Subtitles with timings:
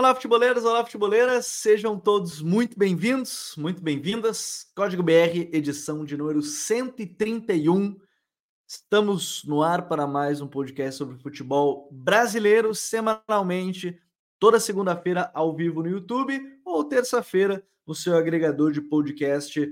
[0.00, 4.72] Olá, futeboleiros, olá, futeboleiras, sejam todos muito bem-vindos, muito bem-vindas.
[4.74, 8.00] Código BR, edição de número 131.
[8.66, 14.00] Estamos no ar para mais um podcast sobre futebol brasileiro, semanalmente,
[14.38, 19.70] toda segunda-feira ao vivo no YouTube ou terça-feira no seu agregador de podcast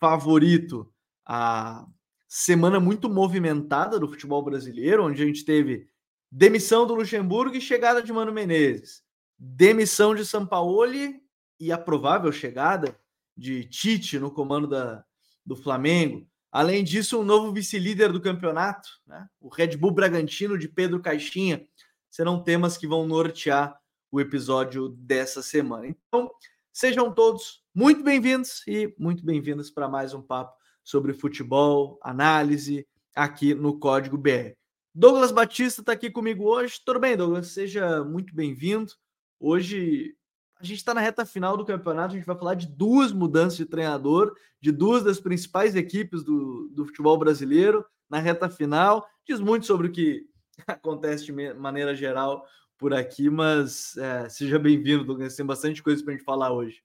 [0.00, 0.92] favorito.
[1.24, 1.86] A
[2.26, 5.88] semana muito movimentada do futebol brasileiro, onde a gente teve
[6.32, 9.06] demissão do Luxemburgo e chegada de Mano Menezes
[9.38, 11.22] demissão de Sampaoli
[11.60, 12.98] e a provável chegada
[13.36, 15.04] de Tite no comando da,
[15.46, 16.26] do Flamengo.
[16.50, 19.28] Além disso, um novo vice-líder do campeonato, né?
[19.40, 21.64] o Red Bull Bragantino de Pedro Caixinha,
[22.10, 23.78] serão temas que vão nortear
[24.10, 25.86] o episódio dessa semana.
[25.86, 26.30] Então,
[26.72, 33.54] sejam todos muito bem-vindos e muito bem-vindas para mais um papo sobre futebol, análise aqui
[33.54, 34.56] no Código BR.
[34.94, 36.80] Douglas Batista está aqui comigo hoje.
[36.84, 37.48] Tudo bem, Douglas?
[37.48, 38.92] Seja muito bem-vindo.
[39.40, 40.14] Hoje
[40.60, 43.56] a gente está na reta final do campeonato, a gente vai falar de duas mudanças
[43.56, 49.06] de treinador, de duas das principais equipes do, do futebol brasileiro na reta final.
[49.26, 50.26] Diz muito sobre o que
[50.66, 52.44] acontece de maneira geral
[52.76, 55.36] por aqui, mas é, seja bem-vindo, Douglas.
[55.36, 56.82] Tem bastante coisa para a gente falar hoje.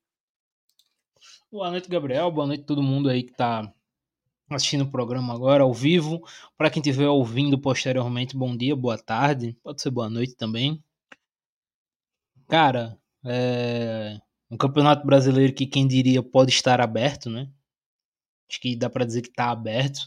[1.52, 2.32] Boa noite, Gabriel.
[2.32, 3.72] Boa noite todo mundo aí que está
[4.50, 6.22] assistindo o programa agora ao vivo.
[6.58, 10.84] Para quem estiver ouvindo posteriormente, bom dia, boa tarde, pode ser boa noite também.
[12.48, 17.50] Cara, é um campeonato brasileiro que quem diria pode estar aberto, né?
[18.50, 20.00] Acho que dá para dizer que está aberto,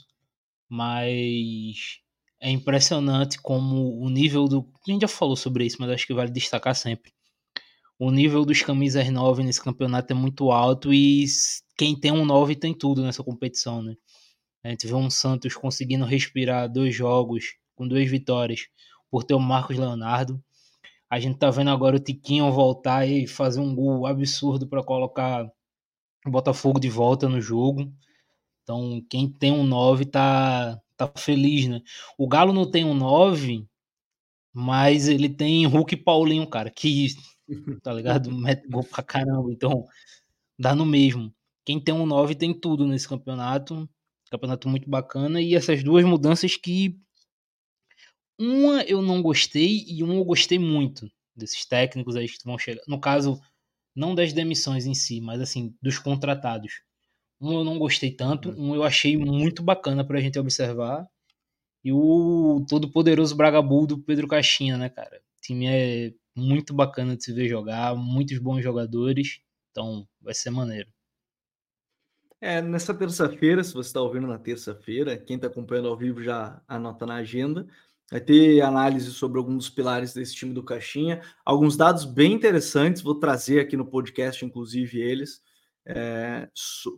[0.69, 2.01] mas
[2.41, 4.71] é impressionante como o nível do.
[4.87, 7.13] A gente já falou sobre isso, mas acho que vale destacar sempre.
[7.99, 11.25] O nível dos camisas 9 nesse campeonato é muito alto e
[11.77, 13.95] quem tem um 9 tem tudo nessa competição, né?
[14.63, 18.69] A gente vê um Santos conseguindo respirar dois jogos com duas vitórias
[19.11, 20.43] por ter o Marcos Leonardo.
[21.11, 25.47] A gente tá vendo agora o Tiquinho voltar e fazer um gol absurdo para colocar
[26.27, 27.93] o Botafogo de volta no jogo.
[28.65, 31.81] Então, quem tem um 9 tá, tá feliz, né?
[32.19, 33.67] O Galo não tem um 9,
[34.55, 37.09] mas ele tem Hulk e Paulinho, cara, que,
[37.83, 38.31] tá ligado?
[38.37, 39.53] Mete gol pra caramba.
[39.53, 39.87] Então,
[40.59, 41.35] dá no mesmo.
[41.65, 43.89] Quem tem um 9 tem tudo nesse campeonato.
[44.31, 45.41] Campeonato muito bacana.
[45.43, 46.99] E essas duas mudanças que
[48.39, 52.83] uma eu não gostei e uma eu gostei muito desses técnicos aí que vão chegar.
[52.87, 53.41] No caso,
[53.95, 56.83] não das demissões em si, mas assim, dos contratados.
[57.41, 58.71] Um eu não gostei tanto, uhum.
[58.71, 61.07] um eu achei muito bacana pra gente observar.
[61.85, 65.21] E o todo poderoso Bragabu do Pedro Caixinha, né, cara?
[65.39, 69.41] O time é muito bacana de se ver jogar, muitos bons jogadores.
[69.71, 70.91] Então, vai ser maneiro.
[72.41, 76.61] É, nessa terça-feira, se você está ouvindo na terça-feira, quem está acompanhando ao vivo já
[76.69, 77.67] anota na agenda.
[78.11, 83.03] Vai ter análise sobre alguns dos pilares desse time do Caixinha, alguns dados bem interessantes,
[83.03, 85.43] vou trazer aqui no podcast, inclusive eles,
[85.85, 86.49] é,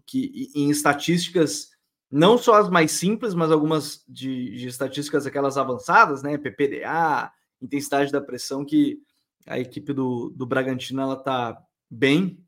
[0.07, 1.71] que em estatísticas,
[2.11, 6.37] não só as mais simples, mas algumas de, de estatísticas aquelas avançadas, né?
[6.37, 8.99] PPDA, intensidade da pressão, que
[9.47, 11.59] a equipe do, do Bragantino ela tá
[11.91, 12.43] bem.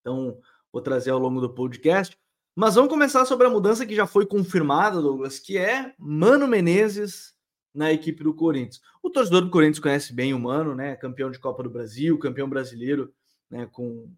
[0.00, 0.38] Então,
[0.70, 2.16] vou trazer ao longo do podcast.
[2.54, 7.35] Mas vamos começar sobre a mudança que já foi confirmada, Douglas, que é Mano Menezes
[7.76, 8.80] na equipe do Corinthians.
[9.02, 10.96] O torcedor do Corinthians conhece bem o Mano, né?
[10.96, 13.12] Campeão de Copa do Brasil, campeão brasileiro,
[13.50, 13.68] né?
[13.70, 14.10] Com,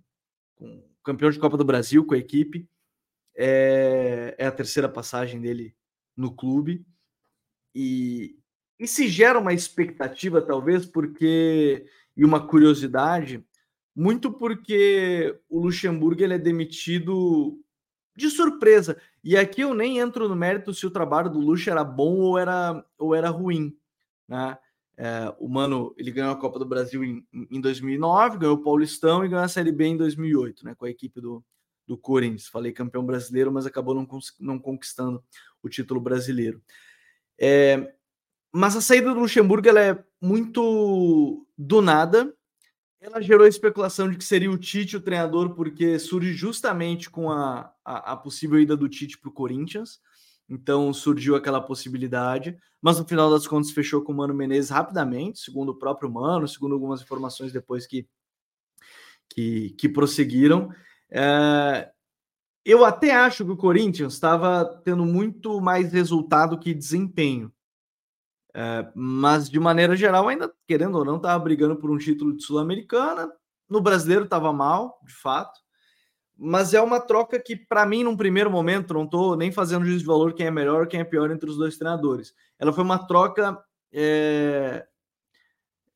[0.54, 2.68] com campeão de Copa do Brasil com a equipe.
[3.36, 5.74] É, é a terceira passagem dele
[6.16, 6.86] no clube.
[7.74, 8.38] E,
[8.78, 11.84] e se gera uma expectativa, talvez, porque.
[12.16, 13.44] E uma curiosidade,
[13.94, 17.60] muito porque o Luxemburgo ele é demitido
[18.18, 19.00] de surpresa.
[19.22, 22.36] E aqui eu nem entro no mérito se o trabalho do Luxo era bom ou
[22.36, 23.74] era, ou era ruim.
[24.26, 24.58] Né?
[24.96, 29.24] É, o Mano ele ganhou a Copa do Brasil em, em 2009, ganhou o Paulistão
[29.24, 31.42] e ganhou a Série B em 2008, né, com a equipe do,
[31.86, 32.48] do Corinthians.
[32.48, 34.06] Falei campeão brasileiro, mas acabou não,
[34.40, 35.22] não conquistando
[35.62, 36.60] o título brasileiro.
[37.38, 37.94] É,
[38.52, 42.34] mas a saída do Luxemburgo ela é muito do nada
[43.00, 47.72] ela gerou especulação de que seria o Tite o treinador, porque surge justamente com a,
[47.84, 50.00] a, a possível ida do Tite para o Corinthians.
[50.48, 55.40] Então surgiu aquela possibilidade, mas no final das contas fechou com o Mano Menezes rapidamente,
[55.40, 58.08] segundo o próprio Mano, segundo algumas informações depois que,
[59.28, 60.70] que, que prosseguiram.
[61.10, 61.90] É,
[62.64, 67.52] eu até acho que o Corinthians estava tendo muito mais resultado que desempenho.
[68.60, 72.42] É, mas, de maneira geral, ainda, querendo ou não, estava brigando por um título de
[72.42, 73.30] Sul-Americana.
[73.70, 75.60] No brasileiro estava mal, de fato.
[76.36, 80.00] Mas é uma troca que, para mim, num primeiro momento, não estou nem fazendo juízo
[80.00, 82.34] de valor quem é melhor quem é pior entre os dois treinadores.
[82.58, 83.56] Ela foi uma troca.
[83.92, 84.84] É...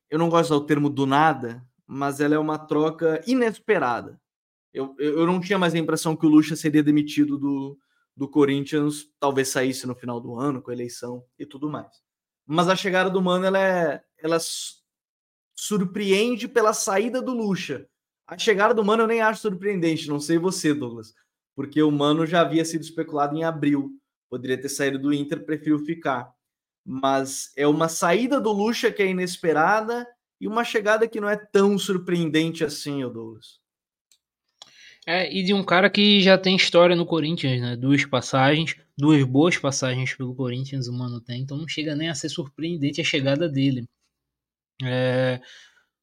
[0.09, 4.17] Eu não gosto do termo do nada, mas ela é uma troca inesperada.
[4.73, 7.77] Eu, eu não tinha mais a impressão que o Lucha seria demitido do,
[8.15, 12.03] do Corinthians, talvez saísse no final do ano, com a eleição e tudo mais.
[12.45, 14.37] Mas a chegada do Mano, ela, é, ela
[15.55, 17.87] surpreende pela saída do Lucha.
[18.27, 21.13] A chegada do Mano eu nem acho surpreendente, não sei você, Douglas,
[21.55, 23.91] porque o Mano já havia sido especulado em abril.
[24.29, 26.33] Poderia ter saído do Inter, prefiro ficar.
[26.85, 30.07] Mas é uma saída do Lucha que é inesperada
[30.41, 33.62] e uma chegada que não é tão surpreendente assim, Douglas.
[35.05, 37.75] É, e de um cara que já tem história no Corinthians, né?
[37.75, 42.15] Duas passagens, duas boas passagens pelo Corinthians o Mano tem, então não chega nem a
[42.15, 43.85] ser surpreendente a chegada dele.
[44.81, 45.41] É,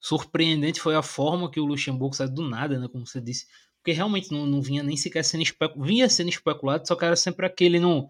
[0.01, 2.89] surpreendente foi a forma que o Luxemburgo saiu do nada, né?
[2.89, 3.47] Como você disse.
[3.79, 5.89] Porque realmente não, não vinha nem sequer sendo especulado.
[5.89, 8.09] Vinha sendo especulado, só que era sempre aquele não.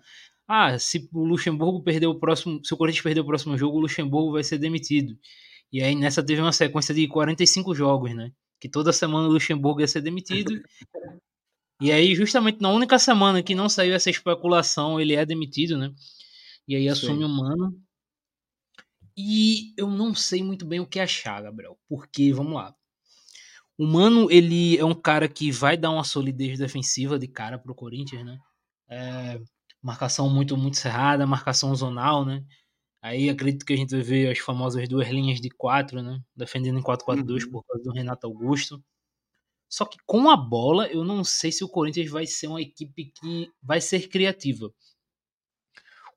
[0.49, 2.61] Ah, se o Luxemburgo perder o próximo.
[2.65, 5.17] Se o Corinthians perder o próximo jogo, o Luxemburgo vai ser demitido.
[5.73, 8.33] E aí nessa teve uma sequência de 45 jogos, né?
[8.61, 10.53] Que toda semana o Luxemburgo ia ser demitido.
[11.81, 15.93] e aí, justamente na única semana que não saiu essa especulação, ele é demitido, né?
[16.69, 17.25] E aí assume Sim.
[17.25, 17.83] o Mano.
[19.17, 22.75] E eu não sei muito bem o que achar, Gabriel, porque, vamos lá.
[23.77, 27.75] O Mano, ele é um cara que vai dar uma solidez defensiva de cara pro
[27.75, 28.39] Corinthians, né?
[28.89, 29.41] É,
[29.83, 32.45] marcação muito, muito cerrada, marcação zonal, né?
[33.03, 36.21] Aí acredito que a gente vai ver as famosas duas linhas de quatro, né?
[36.37, 37.51] Defendendo em 4-4-2 uhum.
[37.51, 38.83] por causa do Renato Augusto.
[39.69, 43.13] Só que com a bola, eu não sei se o Corinthians vai ser uma equipe
[43.13, 44.71] que vai ser criativa.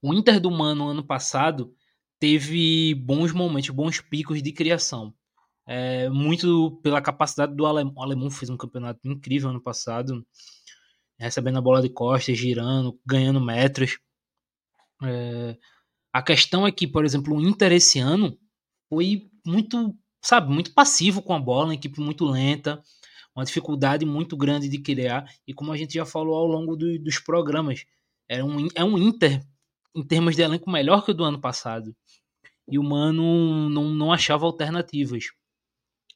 [0.01, 1.73] O Inter do Mano ano passado
[2.19, 5.13] teve bons momentos, bons picos de criação.
[5.65, 7.93] É, muito pela capacidade do alemão.
[7.95, 10.25] O alemão fez um campeonato incrível ano passado,
[11.17, 13.99] recebendo a bola de costas, girando, ganhando metros.
[15.03, 15.57] É,
[16.13, 18.37] a questão é que, por exemplo, o Inter esse ano
[18.87, 22.81] foi muito, sabe, muito passivo com a bola, uma equipe muito lenta,
[23.35, 25.25] uma dificuldade muito grande de criar.
[25.47, 27.83] E como a gente já falou ao longo do, dos programas,
[28.29, 29.43] é um, é um Inter,
[29.95, 31.95] em termos de elenco, melhor que o do ano passado.
[32.67, 35.25] E o Mano não, não achava alternativas.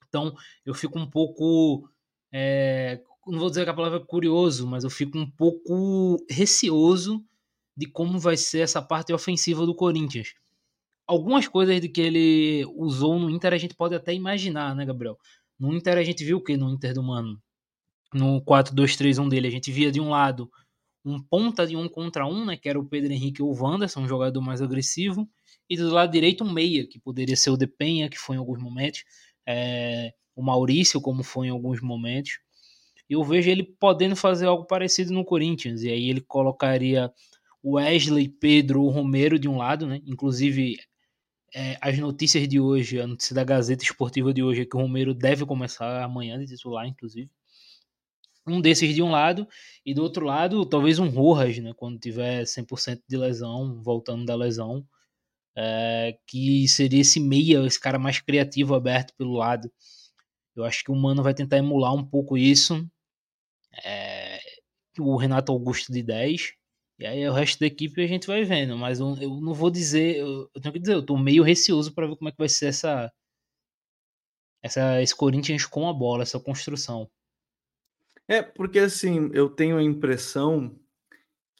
[0.07, 0.33] Então
[0.63, 1.89] eu fico um pouco.
[2.31, 7.25] É, não vou dizer que a palavra é curioso, mas eu fico um pouco receoso
[7.77, 10.33] de como vai ser essa parte ofensiva do Corinthians.
[11.06, 15.18] Algumas coisas de que ele usou no Inter a gente pode até imaginar, né, Gabriel?
[15.59, 17.39] No Inter a gente viu o que no Inter do Mano?
[18.13, 20.50] No 4-2-3-1 dele, a gente via de um lado
[21.06, 24.01] um ponta de um contra um, né, que era o Pedro Henrique ou o Wanderson,
[24.01, 25.30] um jogador mais agressivo,
[25.69, 28.62] e do lado direito um meia, que poderia ser o Depenha, que foi em alguns
[28.62, 29.06] momentos,
[29.45, 32.39] é, o Maurício, como foi em alguns momentos.
[33.09, 37.12] Eu vejo ele podendo fazer algo parecido no Corinthians, e aí ele colocaria
[37.75, 40.01] Wesley, Pedro, o Romero de um lado, né?
[40.05, 40.77] Inclusive,
[41.53, 44.79] é, as notícias de hoje, a notícia da Gazeta Esportiva de hoje é que o
[44.79, 47.29] Romero deve começar amanhã de titular, inclusive.
[48.47, 49.47] Um desses de um lado,
[49.85, 51.73] e do outro lado, talvez um Rojas, né?
[51.75, 54.85] Quando tiver 100% de lesão, voltando da lesão.
[55.55, 59.71] É, que seria esse meia, esse cara mais criativo, aberto pelo lado.
[60.56, 62.87] Eu acho que o Mano vai tentar emular um pouco isso.
[63.83, 64.39] É,
[64.99, 66.56] o Renato Augusto de 10
[66.99, 69.69] e aí o resto da equipe a gente vai vendo, mas eu, eu não vou
[69.69, 72.37] dizer, eu, eu, tenho que dizer, eu tô meio receoso para ver como é que
[72.37, 73.11] vai ser essa,
[74.63, 77.09] essa esse Corinthians com a bola, essa construção.
[78.27, 80.75] É, porque assim, eu tenho a impressão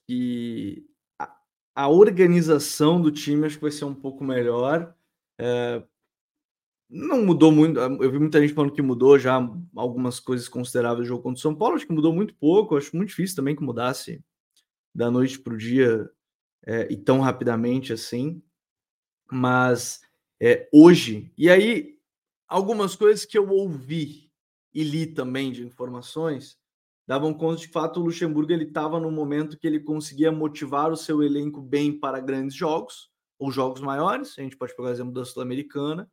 [0.08, 0.86] que
[1.20, 1.38] a,
[1.76, 4.96] a organização do time acho que vai ser um pouco melhor.
[5.40, 5.84] É,
[6.90, 7.80] não mudou muito.
[7.80, 9.36] Eu vi muita gente falando que mudou já
[9.76, 11.76] algumas coisas consideráveis do jogo contra o São Paulo.
[11.76, 12.76] Acho que mudou muito pouco.
[12.76, 14.24] Acho muito difícil também que mudasse
[14.98, 16.10] da noite para o dia
[16.66, 18.42] é, e tão rapidamente assim.
[19.32, 20.02] Mas
[20.42, 22.00] é, hoje, e aí
[22.48, 24.32] algumas coisas que eu ouvi
[24.74, 26.58] e li também de informações
[27.06, 30.98] davam conta de fato o Luxemburgo ele estava no momento que ele conseguia motivar o
[30.98, 34.38] seu elenco bem para grandes jogos ou jogos maiores.
[34.38, 36.10] A gente pode pegar o exemplo da Sul-Americana,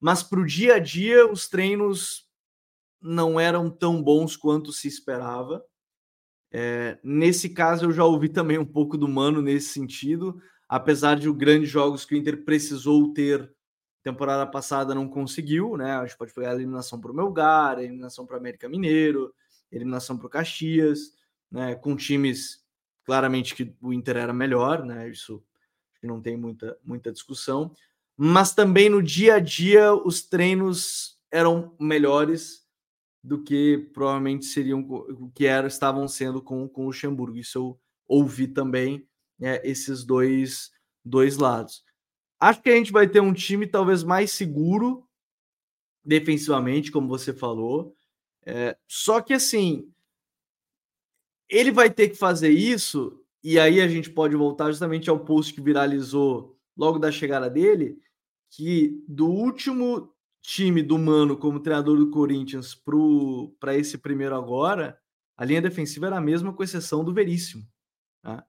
[0.00, 2.28] mas para o dia a dia os treinos
[3.00, 5.64] não eram tão bons quanto se esperava.
[6.56, 11.28] É, nesse caso, eu já ouvi também um pouco do Mano nesse sentido, apesar de
[11.28, 13.52] os grandes jogos que o Inter precisou ter
[14.04, 15.96] temporada passada não conseguiu, né?
[15.96, 19.34] A gente pode pegar a eliminação para o Melgar, a eliminação para o América Mineiro,
[19.72, 21.14] eliminação para o Caxias,
[21.50, 21.74] né?
[21.74, 22.62] Com times
[23.04, 25.08] claramente que o Inter era melhor, né?
[25.08, 25.42] Isso
[26.04, 27.72] não tem muita, muita discussão.
[28.16, 32.63] Mas também no dia a dia os treinos eram melhores
[33.24, 34.86] do que provavelmente seriam
[35.34, 37.38] que era, estavam sendo com, com o Luxemburgo.
[37.38, 39.08] Isso eu ouvi também
[39.40, 40.70] é, esses dois,
[41.02, 41.82] dois lados.
[42.38, 45.08] Acho que a gente vai ter um time talvez mais seguro
[46.04, 47.96] defensivamente, como você falou.
[48.44, 49.90] É, só que assim,
[51.48, 55.54] ele vai ter que fazer isso, e aí a gente pode voltar justamente ao post
[55.54, 57.98] que viralizou logo da chegada dele,
[58.50, 60.13] que do último
[60.44, 62.78] time do Mano como treinador do Corinthians
[63.58, 64.98] para esse primeiro agora,
[65.38, 67.66] a linha defensiva era a mesma, com exceção do Veríssimo.
[68.22, 68.46] Tá?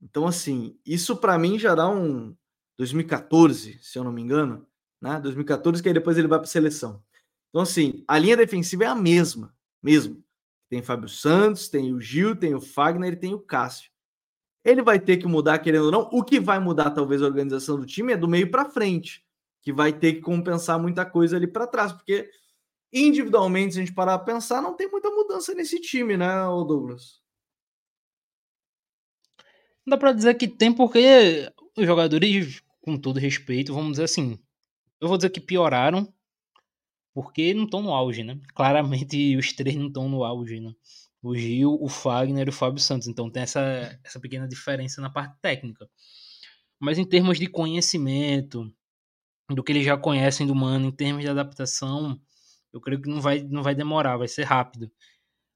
[0.00, 2.36] Então, assim, isso para mim já dá um
[2.78, 4.66] 2014, se eu não me engano,
[5.00, 5.18] né?
[5.20, 7.02] 2014, que aí depois ele vai para seleção.
[7.50, 10.24] Então, assim, a linha defensiva é a mesma, mesmo.
[10.70, 13.90] Tem Fábio Santos, tem o Gil, tem o Fagner e tem o Cássio.
[14.64, 16.08] Ele vai ter que mudar, querendo ou não.
[16.12, 19.24] O que vai mudar, talvez, a organização do time é do meio para frente,
[19.62, 22.28] que vai ter que compensar muita coisa ali para trás, porque
[22.92, 27.22] individualmente, se a gente parar a pensar, não tem muita mudança nesse time, né, Douglas?
[29.86, 34.38] Dá para dizer que tem, porque os jogadores, com todo respeito, vamos dizer assim,
[35.00, 36.12] eu vou dizer que pioraram
[37.14, 38.38] porque não estão no auge, né?
[38.54, 40.72] Claramente os três não estão no auge, né?
[41.22, 43.06] O Gil, o Fagner e o Fábio Santos.
[43.06, 43.60] Então tem essa,
[44.02, 45.88] essa pequena diferença na parte técnica.
[46.80, 48.72] Mas em termos de conhecimento,
[49.50, 52.20] do que eles já conhecem do Mano, em termos de adaptação,
[52.72, 54.90] eu creio que não vai, não vai demorar, vai ser rápido.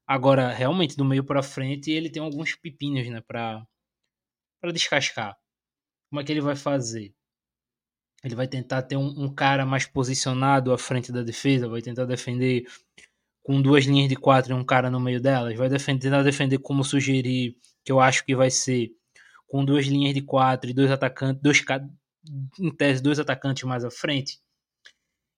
[0.07, 3.65] Agora, realmente, do meio para frente, ele tem alguns pepinos, né, para
[4.73, 5.35] descascar.
[6.09, 7.13] Como é que ele vai fazer?
[8.23, 12.05] Ele vai tentar ter um, um, cara mais posicionado à frente da defesa, vai tentar
[12.05, 12.65] defender
[13.43, 16.57] com duas linhas de quatro e um cara no meio delas, vai defender, tentar defender
[16.59, 18.91] como sugerir, que eu acho que vai ser
[19.47, 21.61] com duas linhas de quatro e dois atacantes, dois
[22.59, 24.39] em tese dois atacantes mais à frente.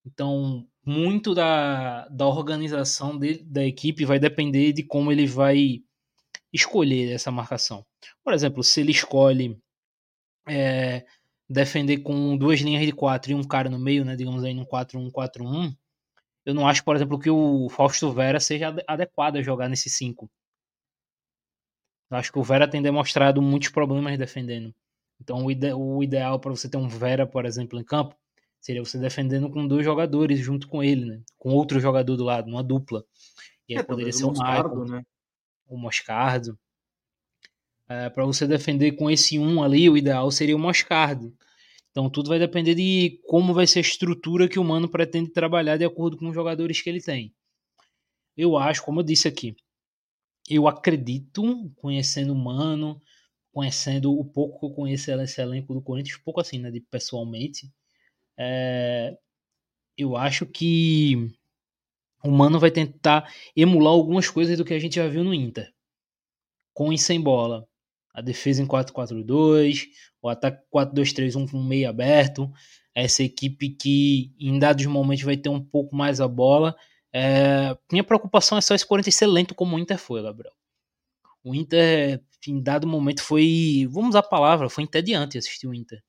[0.06, 5.84] Então, muito da, da organização de, da equipe vai depender de como ele vai
[6.52, 7.86] escolher essa marcação.
[8.24, 9.60] Por exemplo, se ele escolhe
[10.48, 11.06] é,
[11.50, 14.66] defender com duas linhas de quatro e um cara no meio, né, digamos aí no
[14.66, 15.76] 4-1-4-1,
[16.46, 20.30] eu não acho, por exemplo, que o Fausto Vera seja adequado a jogar nesse 5.
[22.10, 24.74] Eu acho que o Vera tem demonstrado muitos problemas defendendo.
[25.22, 28.16] Então, o, ide o ideal para você ter um Vera, por exemplo, em campo,
[28.60, 31.22] seria você defendendo com dois jogadores junto com ele, né?
[31.38, 33.04] Com outro jogador do lado, uma dupla.
[33.68, 35.04] E aí é, poderia ser o Moscardo, né?
[35.70, 36.60] o Moscardo.
[37.88, 41.34] É, para você defender com esse um ali, o ideal seria o Moscardo.
[41.92, 45.78] Então tudo vai depender de como vai ser a estrutura que o Mano pretende trabalhar
[45.78, 47.34] de acordo com os jogadores que ele tem.
[48.38, 49.56] Eu acho, como eu disse aqui,
[50.50, 53.02] eu acredito, conhecendo o Mano,
[53.52, 57.72] conhecendo o pouco que eu conheço esse elenco do Corinthians, pouco assim, né, de pessoalmente,
[58.38, 59.18] é,
[59.98, 61.32] eu acho que
[62.24, 65.74] o Mano vai tentar emular algumas coisas do que a gente já viu no Inter.
[66.74, 67.68] Com e sem bola
[68.14, 69.88] a defesa em 4-4-2,
[70.22, 72.52] o ataque 4-2-3-1 com meio aberto,
[72.94, 76.76] essa equipe que em dados momentos vai ter um pouco mais a bola.
[77.14, 80.54] É, minha preocupação é só esse Corinthians ser lento como o Inter foi, Gabriel.
[81.44, 86.02] O Inter, em dado momento, foi, vamos usar a palavra, foi entediante assistir o Inter.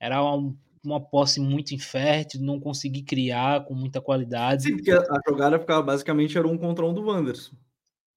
[0.00, 4.64] Era uma, uma posse muito infértil, não consegui criar com muita qualidade.
[4.64, 7.56] Sim, porque a jogada ficava basicamente era um contra um do Wanderson.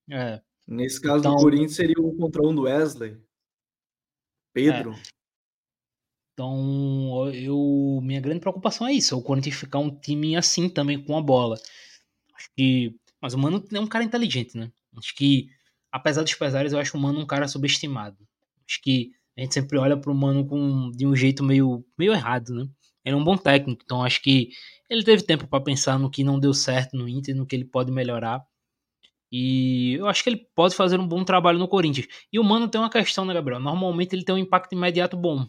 [0.10, 0.42] É.
[0.68, 3.18] Nesse caso então, do Corinthians seria o contra um do Wesley.
[4.54, 4.94] Pedro.
[4.94, 5.02] É.
[6.34, 11.04] Então, eu minha grande preocupação é isso, é o Corinthians ficar um time assim também
[11.04, 11.58] com a bola.
[12.36, 14.72] Acho que, mas o Mano é um cara inteligente, né?
[14.98, 15.50] Acho que
[15.92, 18.18] apesar dos pesares, eu acho o Mano um cara subestimado.
[18.68, 22.54] Acho que a gente sempre olha pro Mano com de um jeito meio meio errado,
[22.54, 22.68] né?
[23.04, 24.50] Ele é um bom técnico, então acho que
[24.90, 27.66] ele teve tempo para pensar no que não deu certo no Inter, no que ele
[27.66, 28.46] pode melhorar.
[29.32, 32.08] E eu acho que ele pode fazer um bom trabalho no Corinthians.
[32.32, 33.62] E o Mano tem uma questão, né, Gabriel?
[33.62, 35.48] Normalmente ele tem um impacto imediato bom.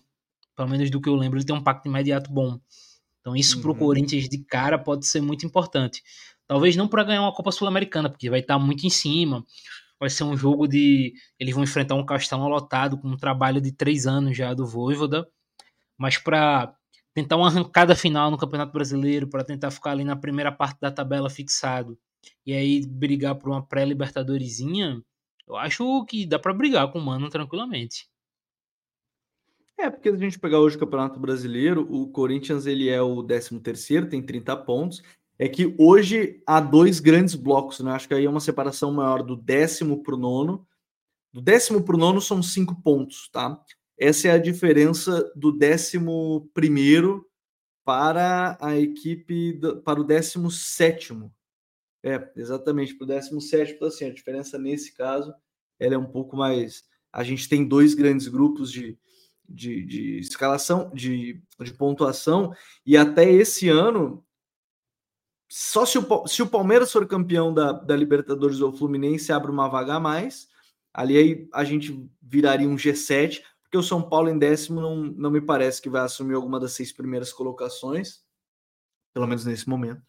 [0.56, 2.60] Pelo menos do que eu lembro, ele tem um impacto imediato bom.
[3.20, 3.62] Então isso uhum.
[3.62, 6.02] pro Corinthians de cara pode ser muito importante.
[6.46, 9.44] Talvez não para ganhar uma Copa Sul-Americana, porque vai estar tá muito em cima.
[10.02, 11.14] Vai ser um jogo de.
[11.38, 15.30] Eles vão enfrentar um Castelão lotado com um trabalho de três anos já do Voivoda.
[15.96, 16.74] Mas para
[17.14, 20.90] tentar uma arrancada final no Campeonato Brasileiro, para tentar ficar ali na primeira parte da
[20.90, 21.96] tabela fixado
[22.44, 25.00] e aí brigar por uma pré-libertadoresinha,
[25.46, 28.08] eu acho que dá para brigar com o Mano tranquilamente.
[29.78, 33.22] É, porque se a gente pegar hoje o Campeonato Brasileiro, o Corinthians ele é o
[33.22, 35.00] 13 terceiro, tem 30 pontos.
[35.42, 37.90] É que hoje há dois grandes blocos, né?
[37.90, 40.64] Acho que aí é uma separação maior do décimo para o nono.
[41.32, 43.60] Do décimo para o nono são cinco pontos, tá?
[43.98, 47.28] Essa é a diferença do décimo primeiro
[47.84, 51.34] para a equipe, para o décimo sétimo.
[52.04, 55.34] É, exatamente, para o 17, então, assim, a diferença nesse caso
[55.76, 56.84] ela é um pouco mais.
[57.12, 58.96] A gente tem dois grandes grupos de,
[59.48, 62.54] de, de escalação, de, de pontuação,
[62.86, 64.24] e até esse ano
[65.54, 69.68] só se o, se o Palmeiras for campeão da, da Libertadores ou Fluminense abre uma
[69.68, 70.48] vaga a mais,
[70.94, 75.30] ali aí a gente viraria um G7, porque o São Paulo em décimo não, não
[75.30, 78.22] me parece que vai assumir alguma das seis primeiras colocações,
[79.12, 80.00] pelo menos nesse momento.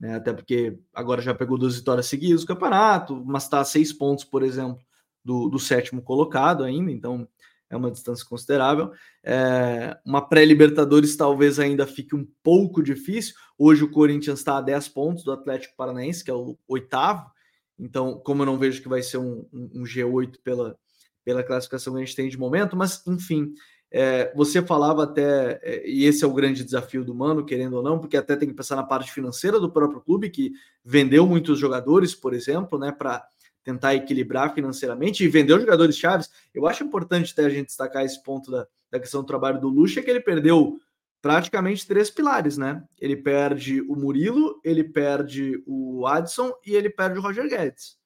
[0.00, 0.16] Né?
[0.16, 4.24] Até porque agora já pegou duas vitórias seguidas no campeonato, mas está a seis pontos,
[4.24, 4.82] por exemplo,
[5.22, 7.28] do, do sétimo colocado ainda, então
[7.70, 8.92] é uma distância considerável.
[9.22, 13.34] É, uma pré-Libertadores talvez ainda fique um pouco difícil.
[13.58, 17.30] Hoje o Corinthians está a 10 pontos do Atlético Paranaense, que é o oitavo.
[17.78, 20.76] Então, como eu não vejo que vai ser um, um, um G8 pela,
[21.24, 23.52] pela classificação que a gente tem de momento, mas enfim,
[23.90, 27.82] é, você falava até, é, e esse é o grande desafio do Mano, querendo ou
[27.82, 30.52] não, porque até tem que pensar na parte financeira do próprio clube, que
[30.84, 33.26] vendeu muitos jogadores, por exemplo, né, para
[33.68, 36.30] tentar equilibrar financeiramente e vendeu jogadores chaves.
[36.54, 39.68] Eu acho importante até a gente destacar esse ponto da, da questão do trabalho do
[39.68, 40.80] Lucha, que ele perdeu
[41.20, 42.82] praticamente três pilares, né?
[42.98, 47.98] Ele perde o Murilo, ele perde o Adson e ele perde o Roger Guedes.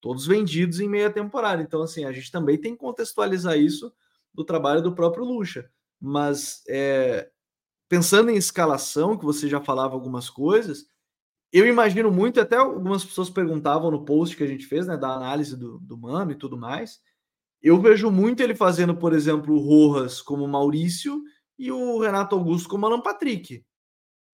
[0.00, 1.62] Todos vendidos em meia temporada.
[1.62, 3.92] Então, assim, a gente também tem que contextualizar isso
[4.34, 5.70] do trabalho do próprio Lucha.
[6.00, 7.30] Mas é,
[7.88, 10.84] pensando em escalação, que você já falava algumas coisas,
[11.52, 15.14] eu imagino muito, até algumas pessoas perguntavam no post que a gente fez, né, da
[15.14, 17.00] análise do, do Mano e tudo mais.
[17.62, 21.22] Eu vejo muito ele fazendo, por exemplo, o Rojas como Maurício
[21.58, 23.64] e o Renato Augusto como Alan Patrick.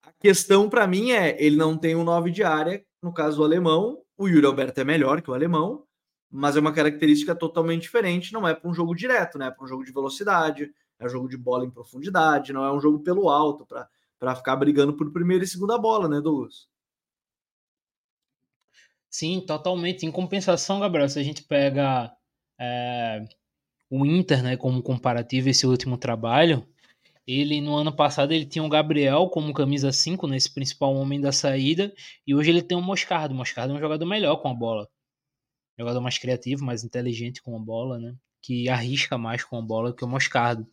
[0.04, 3.45] A questão para mim é, ele não tem um 9 de área, no caso do
[3.45, 5.85] alemão, o Yuri Alberto é melhor que o alemão,
[6.31, 9.47] mas é uma característica totalmente diferente, não é para um jogo direto, né?
[9.47, 12.73] É para um jogo de velocidade, é um jogo de bola em profundidade, não é
[12.73, 13.66] um jogo pelo alto
[14.19, 16.71] para ficar brigando por primeira e segunda bola, né, Douglas?
[19.12, 20.07] Sim, totalmente.
[20.07, 22.11] Em compensação, Gabriel, se a gente pega
[22.59, 23.22] é,
[23.90, 26.66] o Inter, né, como comparativo esse último trabalho,
[27.27, 31.20] ele no ano passado ele tinha o Gabriel como camisa 5, nesse né, principal homem
[31.20, 31.94] da saída,
[32.27, 33.35] e hoje ele tem o Moscardo.
[33.35, 34.88] O Moscardo é um jogador melhor com a bola.
[35.79, 38.14] Jogador mais criativo, mais inteligente com a bola, né?
[38.42, 40.66] Que arrisca mais com a bola que o Moscardo.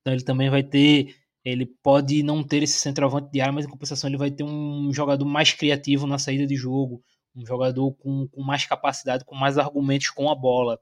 [0.00, 3.68] Então ele também vai ter ele pode não ter esse centroavante de ar, mas em
[3.68, 7.02] compensação ele vai ter um jogador mais criativo na saída de jogo,
[7.34, 10.80] um jogador com, com mais capacidade, com mais argumentos com a bola,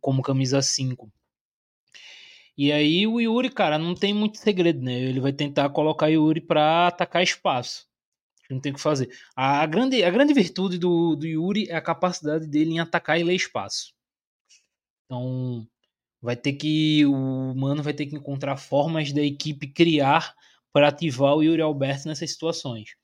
[0.00, 1.10] como camisa 5.
[2.56, 4.92] E aí o Yuri, cara, não tem muito segredo, né?
[4.92, 7.86] Ele vai tentar colocar Yuri para atacar espaço.
[8.48, 9.10] Não tem o que fazer.
[9.34, 13.24] A grande, a grande virtude do, do Yuri é a capacidade dele em atacar e
[13.24, 13.92] ler espaço.
[15.06, 15.66] Então,
[16.22, 17.04] vai ter que.
[17.06, 20.34] O Mano vai ter que encontrar formas da equipe criar
[20.72, 22.96] para ativar o Yuri Alberto nessas situações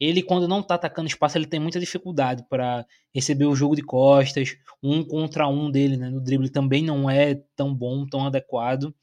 [0.00, 3.82] ele quando não tá atacando espaço, ele tem muita dificuldade para receber o jogo de
[3.82, 8.94] costas, um contra um dele, né, no drible também não é tão bom, tão adequado.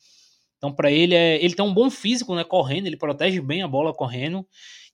[0.57, 3.67] Então para ele é, ele tem um bom físico, né, correndo, ele protege bem a
[3.67, 4.45] bola correndo.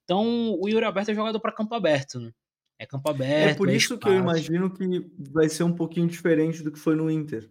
[0.04, 2.32] Então o Yuri Alberto é jogador para campo aberto, né?
[2.78, 3.52] É campo aberto.
[3.52, 6.80] É por é isso que eu imagino que vai ser um pouquinho diferente do que
[6.80, 7.50] foi no Inter.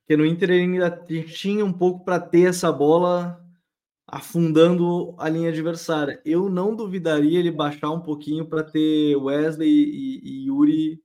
[0.00, 3.42] Porque no Inter ele ainda tinha um pouco para ter essa bola
[4.06, 6.20] afundando a linha adversária.
[6.24, 11.02] Eu não duvidaria ele baixar um pouquinho para ter Wesley e, e, Yuri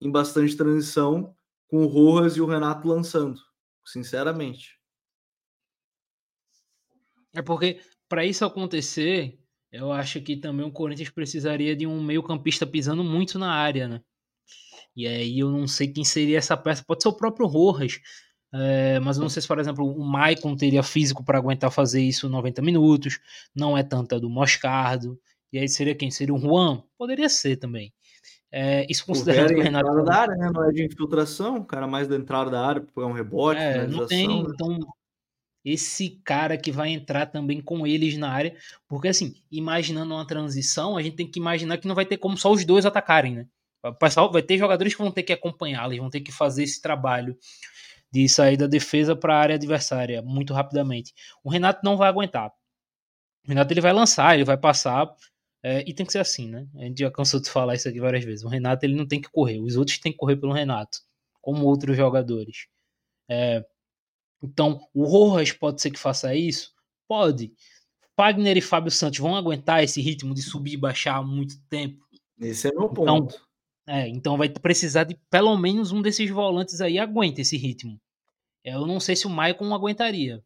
[0.00, 1.34] em bastante transição,
[1.68, 3.40] com o Rojas e o Renato lançando,
[3.86, 4.78] sinceramente.
[7.34, 9.38] É porque para isso acontecer,
[9.72, 14.02] eu acho que também o Corinthians precisaria de um meio-campista pisando muito na área, né?
[14.94, 16.84] E aí eu não sei quem seria essa peça.
[16.86, 18.00] Pode ser o próprio Rojas,
[18.56, 22.00] é, mas eu não sei se, por exemplo, o Maicon teria físico para aguentar fazer
[22.00, 23.18] isso 90 minutos.
[23.52, 25.18] Não é tanta do Moscardo.
[25.52, 26.08] E aí seria quem?
[26.08, 26.82] Seria o Juan?
[26.96, 27.92] Poderia ser também.
[28.52, 30.04] É, isso considerando que o Renato.
[30.04, 30.50] da área, né?
[30.54, 33.60] Não é de infiltração, o cara mais da entrada da área, pegar um rebote.
[33.60, 34.48] É, não tem, né?
[34.54, 34.78] então.
[35.64, 38.54] Esse cara que vai entrar também com eles na área,
[38.86, 42.36] porque assim, imaginando uma transição, a gente tem que imaginar que não vai ter como
[42.36, 43.46] só os dois atacarem, né?
[43.82, 46.80] O pessoal vai ter jogadores que vão ter que acompanhá-los, vão ter que fazer esse
[46.80, 47.36] trabalho
[48.14, 51.12] de sair da defesa para a área adversária muito rapidamente.
[51.42, 52.48] O Renato não vai aguentar.
[53.44, 55.12] O Renato ele vai lançar, ele vai passar,
[55.60, 56.68] é, e tem que ser assim, né?
[56.76, 58.44] A gente já cansou de falar isso aqui várias vezes.
[58.44, 60.98] O Renato ele não tem que correr, os outros têm que correr pelo Renato,
[61.42, 62.68] como outros jogadores.
[63.28, 63.64] É,
[64.40, 66.72] então, o Rojas pode ser que faça isso?
[67.08, 67.52] Pode.
[68.16, 72.00] Fagner e Fábio Santos vão aguentar esse ritmo de subir e baixar há muito tempo?
[72.38, 73.34] Esse é meu então, ponto.
[73.34, 73.44] Então,
[73.88, 78.00] é, então vai precisar de pelo menos um desses volantes aí aguente esse ritmo.
[78.64, 80.42] Eu não sei se o Maicon aguentaria.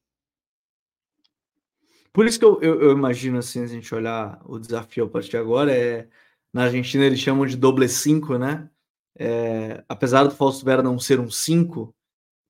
[2.12, 5.30] Por isso que eu, eu, eu, imagino assim, a gente olhar o desafio a partir
[5.30, 6.08] de agora, é
[6.52, 8.68] na Argentina eles chamam de doble 5, né?
[9.16, 11.94] É, apesar do Fausto Vera não ser um 5,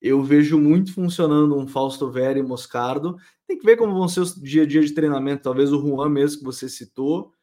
[0.00, 3.16] eu vejo muito funcionando um Fausto Vera e Moscardo.
[3.46, 5.42] Tem que ver como vão ser os dia a dia de treinamento.
[5.42, 7.34] Talvez o Juan mesmo que você citou,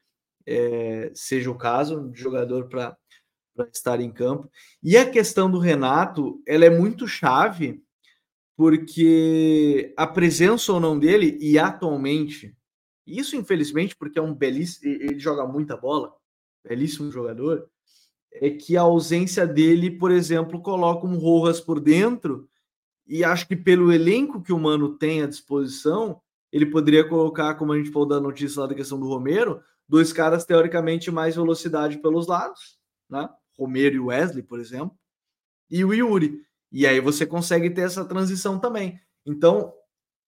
[0.47, 2.97] é, seja o caso, de jogador para
[3.71, 4.49] estar em campo.
[4.81, 7.84] E a questão do Renato, ela é muito chave,
[8.55, 12.55] porque a presença ou não dele, e atualmente,
[13.05, 16.13] isso infelizmente, porque é um belíssimo, ele joga muita bola,
[16.63, 17.69] belíssimo jogador,
[18.31, 22.49] é que a ausência dele, por exemplo, coloca um Rojas por dentro,
[23.07, 27.73] e acho que pelo elenco que o Mano tem à disposição, ele poderia colocar, como
[27.73, 31.97] a gente falou da notícia lá da questão do Romero, dois caras teoricamente mais velocidade
[31.99, 33.29] pelos lados, né?
[33.57, 34.97] Romero e Wesley, por exemplo,
[35.69, 36.44] e o Yuri.
[36.75, 38.99] E aí você consegue ter essa transição também.
[39.25, 39.73] Então,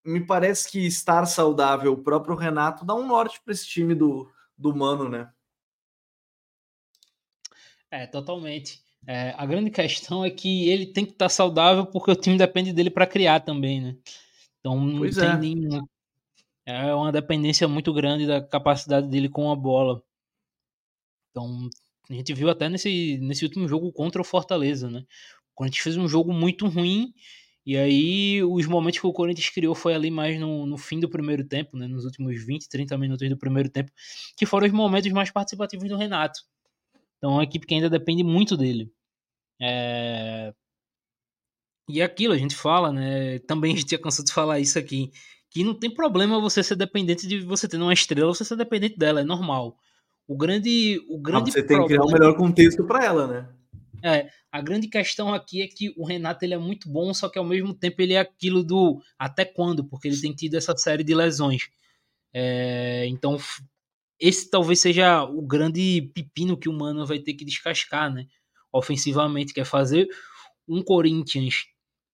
[0.06, 4.32] me parece que estar saudável o próprio Renato dá um norte para esse time do,
[4.58, 5.30] do Mano, né?
[7.92, 8.82] É, totalmente.
[9.06, 12.72] É, a grande questão é que ele tem que estar saudável porque o time depende
[12.72, 13.98] dele para criar também, né?
[14.62, 15.68] Então não pois tem
[16.66, 16.88] é.
[16.90, 20.02] É uma dependência muito grande da capacidade dele com a bola.
[21.32, 21.70] Então,
[22.10, 25.06] a gente viu até nesse, nesse último jogo contra o Fortaleza, né?
[25.58, 27.12] Corinthians fez um jogo muito ruim.
[27.66, 31.10] E aí, os momentos que o Corinthians criou foi ali mais no, no fim do
[31.10, 31.88] primeiro tempo, né?
[31.88, 33.92] Nos últimos 20, 30 minutos do primeiro tempo,
[34.38, 36.40] que foram os momentos mais participativos do Renato.
[37.18, 38.90] Então, é uma equipe que ainda depende muito dele.
[39.60, 40.54] É...
[41.90, 43.40] E é aquilo, a gente fala, né?
[43.40, 45.12] Também a gente tinha cansado de falar isso aqui.
[45.50, 48.98] Que não tem problema você ser dependente de você ter uma estrela, você ser dependente
[48.98, 49.76] dela, é normal.
[50.28, 51.04] O grande.
[51.10, 53.50] O grande ah, você tem que criar o um melhor contexto para ela, né?
[54.04, 57.38] É, a grande questão aqui é que o Renato ele é muito bom, só que
[57.38, 61.04] ao mesmo tempo ele é aquilo do até quando, porque ele tem tido essa série
[61.04, 61.70] de lesões.
[62.34, 63.38] É, então
[64.20, 68.28] esse talvez seja o grande pepino que o Mano vai ter que descascar, né?
[68.72, 70.08] Ofensivamente, quer fazer
[70.68, 71.66] um Corinthians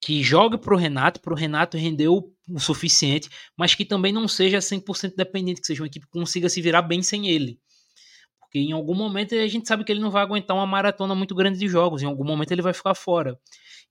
[0.02, 4.28] que jogue para o Renato, para o Renato render o suficiente, mas que também não
[4.28, 7.58] seja 100% dependente, que seja uma equipe que consiga se virar bem sem ele.
[8.54, 11.34] Porque em algum momento a gente sabe que ele não vai aguentar uma maratona muito
[11.34, 13.40] grande de jogos, em algum momento ele vai ficar fora.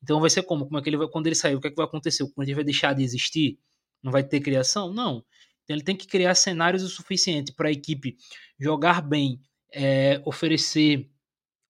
[0.01, 0.67] Então vai ser como?
[0.67, 2.23] Como é que ele vai, quando ele sair, o que, é que vai acontecer?
[2.23, 3.59] O Corinthians vai deixar de existir?
[4.01, 4.93] Não vai ter criação?
[4.93, 5.25] Não.
[5.65, 8.17] Então ele tem que criar cenários o suficiente para a equipe
[8.57, 9.41] jogar bem,
[9.75, 11.11] é, oferecer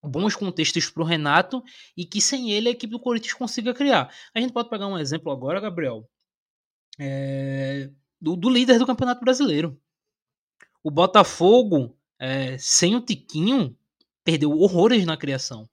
[0.03, 1.63] bons contextos para o Renato
[1.97, 4.13] e que sem ele a equipe do Corinthians consiga criar.
[4.35, 6.07] A gente pode pegar um exemplo agora, Gabriel,
[7.01, 7.89] é,
[8.21, 9.81] do, do, líder do Campeonato Brasileiro.
[10.83, 13.77] O Botafogo, é, sem o Tiquinho,
[14.23, 15.69] perdeu horrores na criação.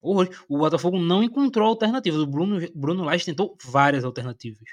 [0.00, 0.34] Horrores.
[0.48, 2.18] O Botafogo não encontrou alternativas.
[2.18, 4.66] O Bruno, Bruno Lage tentou várias alternativas.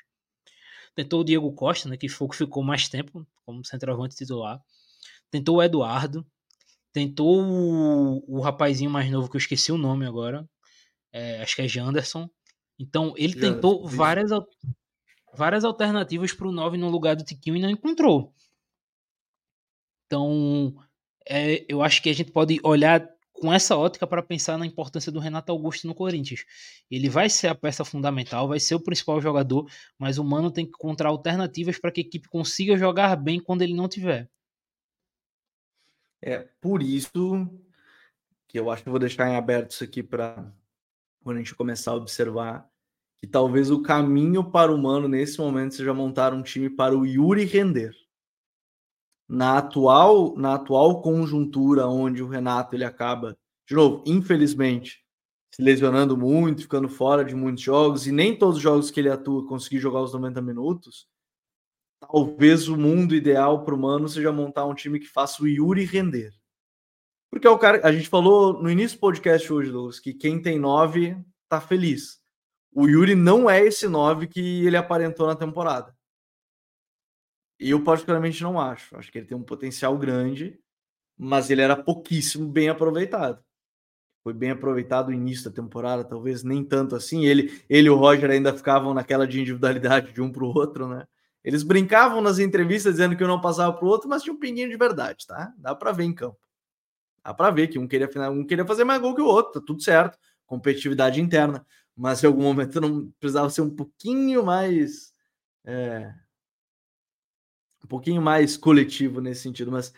[0.95, 4.61] Tentou o Diego Costa, né, que foi que ficou mais tempo como centroavante titular.
[5.29, 6.25] Tentou o Eduardo.
[6.93, 10.47] Tentou o, o rapazinho mais novo, que eu esqueci o nome agora.
[11.11, 12.29] É, acho que é Janderson.
[12.79, 14.31] Então, ele Janderson, tentou várias,
[15.33, 18.33] várias alternativas para o 9 no lugar do Tiquinho e não encontrou.
[20.05, 20.75] Então,
[21.29, 25.11] é, eu acho que a gente pode olhar com essa ótica para pensar na importância
[25.11, 26.45] do Renato Augusto no Corinthians.
[26.89, 30.65] Ele vai ser a peça fundamental, vai ser o principal jogador, mas o Mano tem
[30.65, 34.29] que encontrar alternativas para que a equipe consiga jogar bem quando ele não tiver.
[36.21, 37.49] É por isso
[38.47, 40.49] que eu acho que vou deixar em aberto isso aqui para
[41.21, 42.69] quando a gente começar a observar
[43.19, 47.05] que talvez o caminho para o Mano nesse momento seja montar um time para o
[47.05, 48.02] Yuri render
[49.27, 55.03] na atual, na atual conjuntura onde o Renato ele acaba, de novo, infelizmente,
[55.53, 59.09] se lesionando muito, ficando fora de muitos jogos, e nem todos os jogos que ele
[59.09, 61.07] atua conseguir jogar os 90 minutos,
[61.99, 65.85] talvez o mundo ideal para o Mano seja montar um time que faça o Yuri
[65.85, 66.33] render.
[67.29, 70.41] Porque é o cara, a gente falou no início do podcast hoje, Douglas, que quem
[70.41, 71.17] tem nove
[71.49, 72.19] tá feliz.
[72.71, 75.95] O Yuri não é esse nove que ele aparentou na temporada.
[77.69, 78.95] Eu, particularmente, não acho.
[78.97, 80.59] Acho que ele tem um potencial grande,
[81.17, 83.43] mas ele era pouquíssimo bem aproveitado.
[84.23, 87.25] Foi bem aproveitado no início da temporada, talvez nem tanto assim.
[87.25, 90.87] Ele, ele e o Roger ainda ficavam naquela de individualidade de um para o outro,
[90.87, 91.05] né?
[91.43, 94.39] Eles brincavam nas entrevistas dizendo que eu não passava para o outro, mas tinha um
[94.39, 95.53] pinguinho de verdade, tá?
[95.57, 96.39] Dá para ver em campo.
[97.23, 99.65] Dá para ver que um queria, um queria fazer mais gol que o outro, tá
[99.65, 100.17] tudo certo.
[100.45, 101.65] Competitividade interna.
[101.95, 105.11] Mas em algum momento não precisava ser um pouquinho mais
[105.65, 106.13] é,
[107.83, 109.93] um pouquinho mais coletivo nesse sentido, mas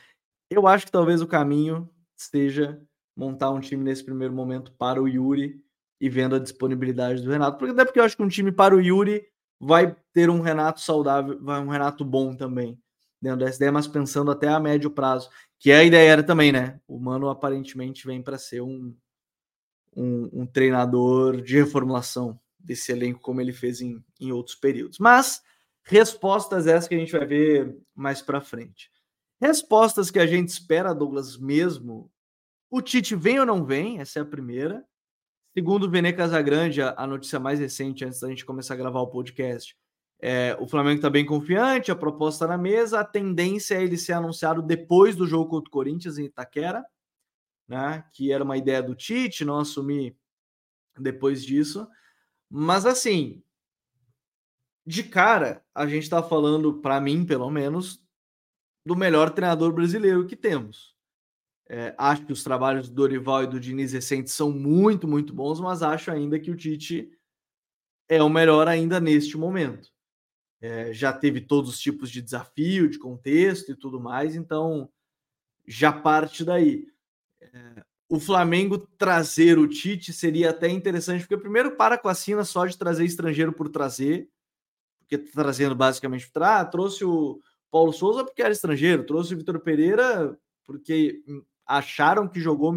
[0.50, 2.82] eu acho que talvez o caminho seja
[3.15, 5.62] montar um time nesse primeiro momento para o Yuri
[6.00, 8.76] e vendo a disponibilidade do Renato, porque até porque eu acho que um time para
[8.76, 9.26] o Yuri
[9.60, 12.78] vai ter um Renato saudável, vai um Renato bom também
[13.21, 16.80] dentro dessa ideia, mas pensando até a médio prazo, que a ideia era também, né?
[16.88, 18.95] O Mano aparentemente vem para ser um,
[19.95, 25.00] um, um, treinador de reformulação desse elenco, como ele fez em, em outros períodos.
[25.00, 25.41] Mas
[25.86, 28.91] Respostas essas que a gente vai ver mais para frente.
[29.39, 32.12] Respostas que a gente espera, Douglas, mesmo.
[32.69, 34.00] O Tite vem ou não vem?
[34.00, 34.84] Essa é a primeira.
[35.54, 39.08] Segundo o Vene Casagrande, a notícia mais recente, antes da gente começar a gravar o
[39.08, 39.78] podcast,
[40.19, 44.13] é, o Flamengo está bem confiante, a proposta na mesa, a tendência é ele ser
[44.13, 46.86] anunciado depois do jogo contra o Corinthians em Itaquera,
[47.67, 48.04] né?
[48.12, 50.17] Que era uma ideia do Tite, não assumir
[51.00, 51.88] depois disso.
[52.50, 53.43] Mas assim,
[54.86, 58.06] de cara, a gente está falando, para mim, pelo menos,
[58.86, 60.95] do melhor treinador brasileiro que temos.
[61.67, 65.60] É, acho que os trabalhos do Dorival e do Diniz recentes são muito, muito bons,
[65.60, 67.12] mas acho ainda que o Tite
[68.08, 69.89] é o melhor ainda neste momento.
[70.62, 74.89] É, já teve todos os tipos de desafio, de contexto e tudo mais, então
[75.67, 76.88] já parte daí.
[77.41, 82.43] É, o Flamengo trazer o Tite seria até interessante, porque primeiro para com a Sina
[82.43, 84.30] só de trazer estrangeiro por trazer,
[85.06, 87.39] porque tá trazendo basicamente ah, trouxe o
[87.72, 91.22] Paulo Souza porque era estrangeiro, trouxe o Vitor Pereira porque
[91.65, 92.74] acharam que jogou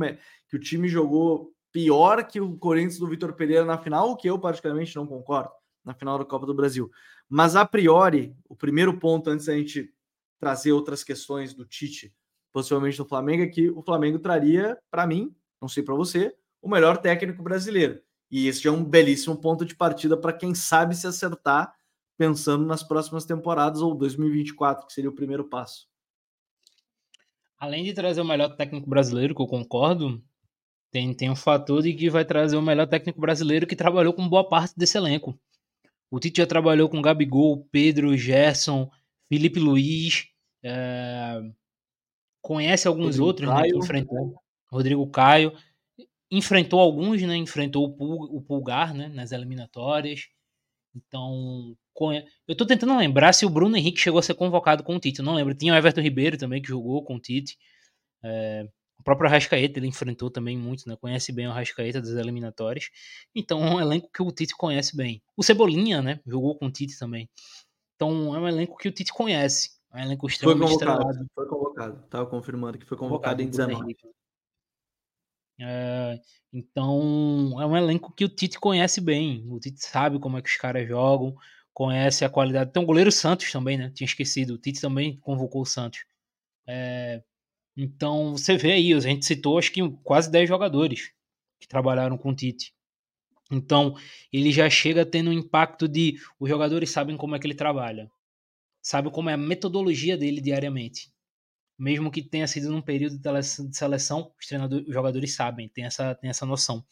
[0.49, 4.29] que o time jogou pior que o Corinthians do Vitor Pereira na final, o que
[4.29, 5.51] eu particularmente não concordo,
[5.85, 6.91] na final da Copa do Brasil.
[7.29, 9.93] Mas a priori, o primeiro ponto antes da gente
[10.39, 12.15] trazer outras questões do Tite,
[12.53, 16.69] possivelmente no Flamengo, é que o Flamengo traria para mim, não sei para você, o
[16.69, 18.01] melhor técnico brasileiro.
[18.31, 21.75] E esse é um belíssimo ponto de partida para quem sabe se acertar
[22.19, 25.87] pensando nas próximas temporadas ou 2024, que seria o primeiro passo.
[27.57, 30.23] Além de trazer o melhor técnico brasileiro, que eu concordo,
[30.91, 34.29] tem, tem um fator de que vai trazer o melhor técnico brasileiro que trabalhou com
[34.29, 35.39] boa parte desse elenco.
[36.11, 38.91] O Tite já trabalhou com Gabigol, Pedro, Gerson,
[39.29, 40.27] Felipe Luiz,
[40.63, 41.41] é...
[42.41, 44.35] conhece alguns Rodrigo outros né, que enfrentou.
[44.71, 45.53] Rodrigo Caio.
[46.31, 47.37] Enfrentou alguns, né?
[47.37, 50.29] Enfrentou o, Pul o Pulgar né, nas eliminatórias.
[51.07, 51.77] Então,
[52.47, 55.21] eu tô tentando lembrar se o Bruno Henrique chegou a ser convocado com o Tite.
[55.21, 55.55] Eu não lembro.
[55.55, 57.57] Tinha o Everton Ribeiro também que jogou com o Tite.
[58.23, 60.97] É, o próprio Arrascaeta ele enfrentou também muito, né?
[60.97, 62.91] Conhece bem o Arrascaeta das eliminatórias.
[63.35, 65.23] Então é um elenco que o Tite conhece bem.
[65.37, 66.21] O Cebolinha, né?
[66.27, 67.29] Jogou com o Tite também.
[67.97, 69.71] Então é um elenco que o Tite conhece.
[69.93, 71.31] É um elenco extremamente foi convocado, estrelado.
[71.35, 72.05] Foi convocado.
[72.09, 73.97] Tava confirmando que foi convocado, convocado em 19.
[75.61, 76.21] É,
[76.53, 79.45] então é um elenco que o Tite conhece bem.
[79.49, 81.35] O Tite sabe como é que os caras jogam
[81.75, 82.73] conhece a qualidade.
[82.73, 83.91] Tem o goleiro Santos também, né?
[83.95, 84.55] Tinha esquecido.
[84.55, 86.05] O Tite também convocou o Santos.
[86.67, 87.23] É,
[87.77, 91.13] então, você vê aí, a gente citou acho que quase 10 jogadores
[91.61, 92.75] que trabalharam com o Tite.
[93.51, 93.95] Então,
[94.33, 98.11] ele já chega tendo um impacto de os jogadores sabem como é que ele trabalha.
[98.83, 101.13] Sabe como é a metodologia dele diariamente.
[101.79, 106.15] Mesmo que tenha sido num período de seleção, os, treinadores, os jogadores sabem, tem essa,
[106.17, 106.85] tem essa noção.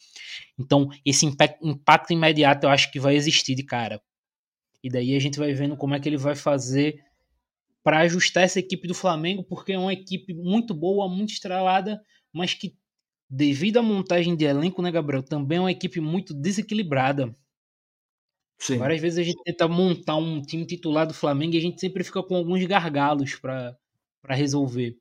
[0.57, 4.01] Então, esse impacto imediato eu acho que vai existir de cara.
[4.81, 7.03] E daí a gente vai vendo como é que ele vai fazer
[7.83, 12.01] para ajustar essa equipe do Flamengo, porque é uma equipe muito boa, muito estrelada,
[12.33, 12.75] mas que
[13.29, 17.35] devido à montagem de elenco, né, Gabriel, também é uma equipe muito desequilibrada.
[18.59, 18.77] Sim.
[18.77, 22.03] Várias vezes a gente tenta montar um time titular do Flamengo e a gente sempre
[22.03, 23.77] fica com alguns gargalos para
[24.35, 24.97] resolver.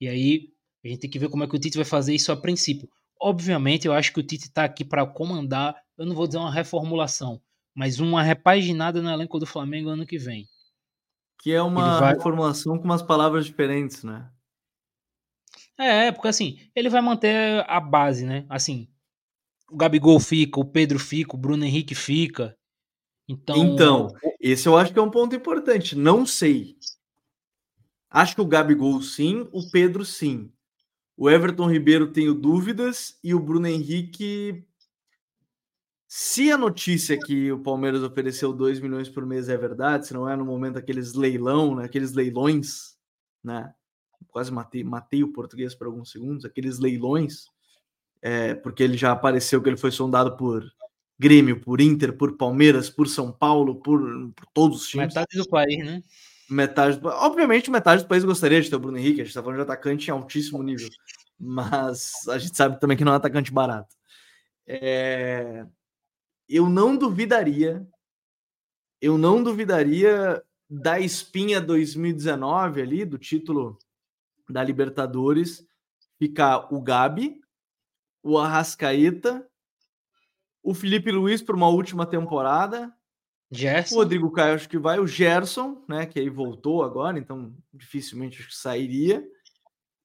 [0.00, 0.52] E aí
[0.84, 2.88] a gente tem que ver como é que o Tite vai fazer isso a princípio.
[3.20, 6.52] Obviamente, eu acho que o Tite está aqui para comandar, eu não vou dizer uma
[6.52, 7.40] reformulação,
[7.74, 10.46] mas uma repaginada no elenco do Flamengo ano que vem.
[11.40, 12.14] Que é uma vai...
[12.14, 14.30] reformulação com umas palavras diferentes, né?
[15.78, 18.46] É, porque assim, ele vai manter a base, né?
[18.48, 18.88] Assim,
[19.70, 22.56] o Gabigol fica, o Pedro fica, o Bruno Henrique fica.
[23.28, 24.08] Então, então
[24.40, 25.96] esse eu acho que é um ponto importante.
[25.96, 26.76] Não sei.
[28.16, 30.50] Acho que o Gabigol sim, o Pedro sim.
[31.14, 34.64] O Everton Ribeiro tenho dúvidas e o Bruno Henrique
[36.08, 40.26] se a notícia que o Palmeiras ofereceu 2 milhões por mês é verdade, se não
[40.26, 42.96] é no momento aqueles leilão, né, aqueles leilões,
[43.44, 43.74] né?
[44.28, 47.44] Quase matei, matei o português por alguns segundos, aqueles leilões,
[48.22, 50.64] é, porque ele já apareceu que ele foi sondado por
[51.18, 54.00] Grêmio, por Inter, por Palmeiras, por São Paulo, por,
[54.32, 55.08] por todos os times.
[55.08, 56.02] Metade do país, né?
[56.48, 59.42] Metade do, obviamente, metade do país gostaria de ter o Bruno Henrique, a gente está
[59.42, 60.88] falando de atacante em altíssimo nível,
[61.38, 63.94] mas a gente sabe também que não é um atacante barato.
[64.66, 65.66] É,
[66.48, 67.86] eu não duvidaria,
[69.00, 73.78] eu não duvidaria da espinha 2019 ali, do título
[74.48, 75.66] da Libertadores,
[76.18, 77.40] ficar o Gabi,
[78.22, 79.46] o Arrascaeta,
[80.62, 82.92] o Felipe Luiz por uma última temporada,
[83.50, 83.94] Gerson.
[83.94, 88.38] o Rodrigo Caio acho que vai, o Gerson, né, que aí voltou agora, então dificilmente
[88.38, 89.24] acho que sairia.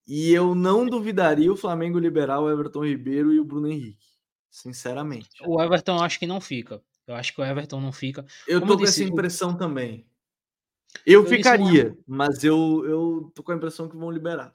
[0.07, 4.11] E eu não duvidaria o Flamengo liberar o Everton Ribeiro e o Bruno Henrique
[4.51, 5.29] sinceramente.
[5.45, 6.83] O Everton acho que não fica.
[7.07, 8.25] Eu acho que o Everton não fica.
[8.47, 10.05] Eu Como tô eu disse, com essa impressão também.
[11.05, 14.53] Eu, eu ficaria, mas eu, eu tô com a impressão que vão liberar.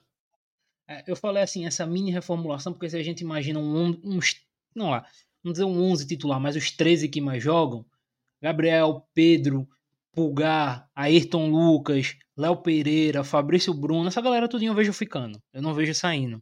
[0.87, 4.45] É, eu falei assim, essa mini reformulação, porque se a gente imagina um, uns.
[4.73, 5.05] Não lá,
[5.43, 7.83] vamos dizer um 11 titular, mas os 13 que mais jogam:
[8.41, 9.67] Gabriel, Pedro,
[10.13, 15.41] Pulgar, Ayrton Lucas, Léo Pereira, Fabrício Bruno, essa galera tudinho eu vejo ficando.
[15.53, 16.41] Eu não vejo saindo.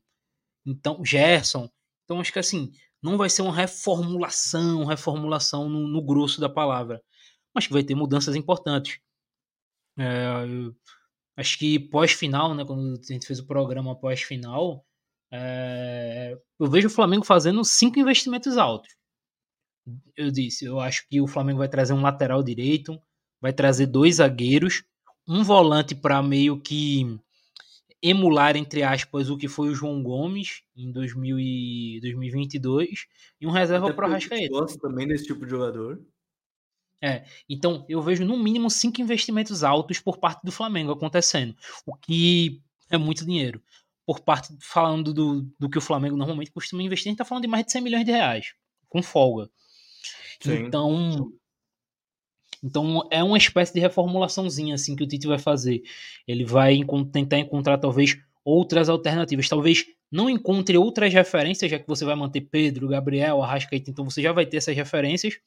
[0.66, 1.70] Então, Gerson.
[2.04, 7.02] Então, acho que assim, não vai ser uma reformulação, reformulação no, no grosso da palavra.
[7.54, 9.00] Mas que vai ter mudanças importantes.
[9.98, 10.28] É,
[11.38, 14.86] acho que pós-final, né, quando a gente fez o programa pós-final,
[15.32, 18.96] é, eu vejo o Flamengo fazendo cinco investimentos altos.
[20.16, 23.00] Eu disse, eu acho que o Flamengo vai trazer um lateral direito,
[23.40, 24.84] vai trazer dois zagueiros,
[25.28, 27.20] um volante para meio que
[28.02, 33.08] emular, entre aspas, o que foi o João Gomes em 2000 e 2022
[33.42, 34.50] e um reserva para o Rascaeta.
[34.50, 36.00] gosta também desse tipo de jogador.
[37.02, 41.96] É, então eu vejo no mínimo cinco investimentos altos por parte do Flamengo acontecendo, o
[41.96, 43.62] que é muito dinheiro.
[44.06, 47.44] Por parte, falando do, do que o Flamengo normalmente costuma investir, a gente tá falando
[47.44, 48.54] de mais de 100 milhões de reais,
[48.88, 49.50] com folga.
[50.52, 50.66] Sim.
[50.66, 51.32] Então,
[52.64, 55.84] então é uma espécie de reformulaçãozinha assim que o Tite vai fazer.
[56.28, 56.80] Ele vai
[57.12, 59.50] tentar encontrar talvez outras alternativas.
[59.50, 64.22] Talvez não encontre outras referências, já que você vai manter Pedro, Gabriel, Arrascaeta, então você
[64.22, 65.40] já vai ter essas referências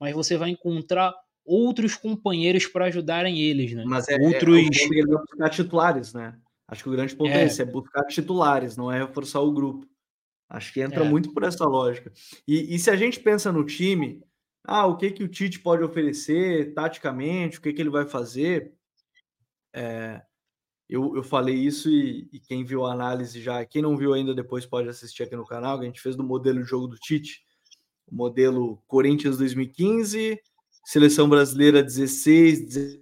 [0.00, 3.84] mas você vai encontrar outros companheiros para ajudarem eles, né?
[3.86, 6.34] Mas é, outros é, é buscar titulares, né?
[6.66, 7.42] Acho que o grande ponto é.
[7.42, 9.86] é esse, é buscar titulares, não é reforçar o grupo.
[10.48, 11.08] Acho que entra é.
[11.08, 12.10] muito por essa lógica.
[12.46, 14.20] E, e, se a gente pensa no time,
[14.64, 18.72] ah, o que que o Tite pode oferecer taticamente, o que que ele vai fazer?
[19.72, 20.22] É,
[20.88, 24.34] eu, eu falei isso e, e, quem viu a análise já, quem não viu ainda
[24.34, 26.96] depois pode assistir aqui no canal, que a gente fez do modelo de jogo do
[26.96, 27.44] Tite
[28.10, 30.40] modelo Corinthians 2015,
[30.84, 32.98] seleção brasileira 16,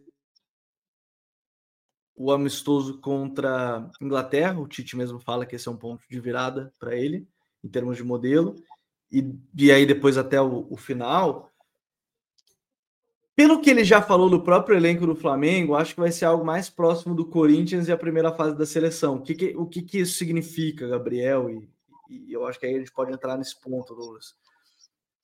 [2.14, 6.72] o amistoso contra Inglaterra, o Tite mesmo fala que esse é um ponto de virada
[6.78, 7.26] para ele,
[7.64, 8.56] em termos de modelo,
[9.10, 9.24] e,
[9.56, 11.47] e aí depois até o, o, final.
[13.38, 16.44] Pelo que ele já falou do próprio elenco do Flamengo, acho que vai ser algo
[16.44, 19.14] mais próximo do Corinthians e a primeira fase da seleção.
[19.14, 21.48] O que, que o que, que, isso significa, Gabriel?
[21.48, 21.70] E,
[22.10, 24.34] e, eu acho que aí a gente pode entrar nesse ponto, Douglas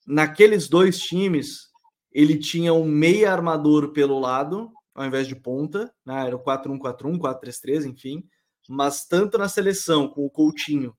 [0.05, 1.69] naqueles dois times,
[2.11, 6.27] ele tinha um meia armador pelo lado, ao invés de ponta, né?
[6.27, 8.23] era o 4-1-4-1, 4-3-3, enfim.
[8.69, 10.95] Mas tanto na seleção, com o Coutinho,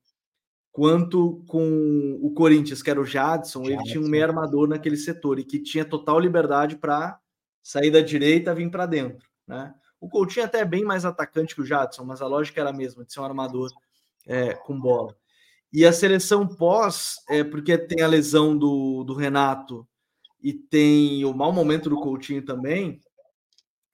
[0.77, 3.81] quanto com o Corinthians, que era o Jadson, Jadson.
[3.81, 7.19] ele tinha um meia armador naquele setor e que tinha total liberdade para
[7.63, 9.27] sair da direita e vir para dentro.
[9.47, 9.73] Né?
[9.99, 12.73] O Coutinho até é bem mais atacante que o Jadson, mas a lógica era a
[12.73, 13.71] mesma, de ser um armador
[14.27, 15.15] é, com bola.
[15.73, 19.83] E a seleção pós, é porque tem a lesão do, do Renato
[20.39, 23.01] e tem o mau momento do Coutinho também.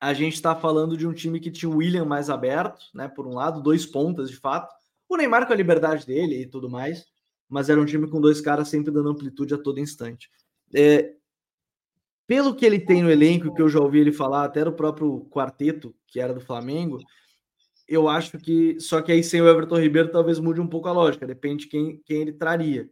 [0.01, 3.07] A gente está falando de um time que tinha o William mais aberto, né?
[3.07, 4.82] Por um lado, dois pontas de fato.
[5.13, 7.05] O Neymar com a liberdade dele e tudo mais,
[7.47, 10.29] mas era um time com dois caras sempre dando amplitude a todo instante.
[10.73, 11.13] É,
[12.25, 15.25] pelo que ele tem no elenco, que eu já ouvi ele falar, até do próprio
[15.29, 16.99] quarteto, que era do Flamengo,
[17.87, 18.79] eu acho que.
[18.79, 21.69] Só que aí sem o Everton Ribeiro talvez mude um pouco a lógica, depende de
[21.69, 22.89] quem, quem ele traria.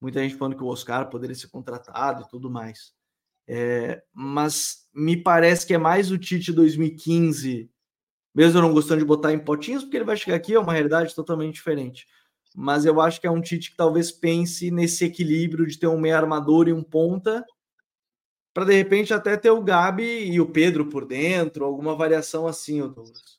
[0.00, 2.92] Muita gente falando que o Oscar poderia ser contratado e tudo mais.
[3.48, 7.70] É, mas me parece que é mais o Tite 2015,
[8.34, 11.14] mesmo não gostando de botar em potinhos, porque ele vai chegar aqui, é uma realidade
[11.14, 12.06] totalmente diferente.
[12.54, 15.98] Mas eu acho que é um Tite que talvez pense nesse equilíbrio de ter um
[15.98, 17.44] meio armador e um ponta,
[18.52, 22.80] para de repente até ter o Gabi e o Pedro por dentro, alguma variação assim,
[22.80, 23.38] Douglas.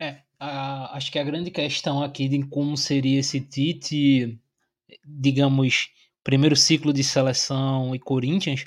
[0.00, 4.38] É, a, acho que a grande questão aqui de como seria esse Tite,
[5.04, 5.88] digamos,
[6.24, 8.64] primeiro ciclo de seleção e Corinthians,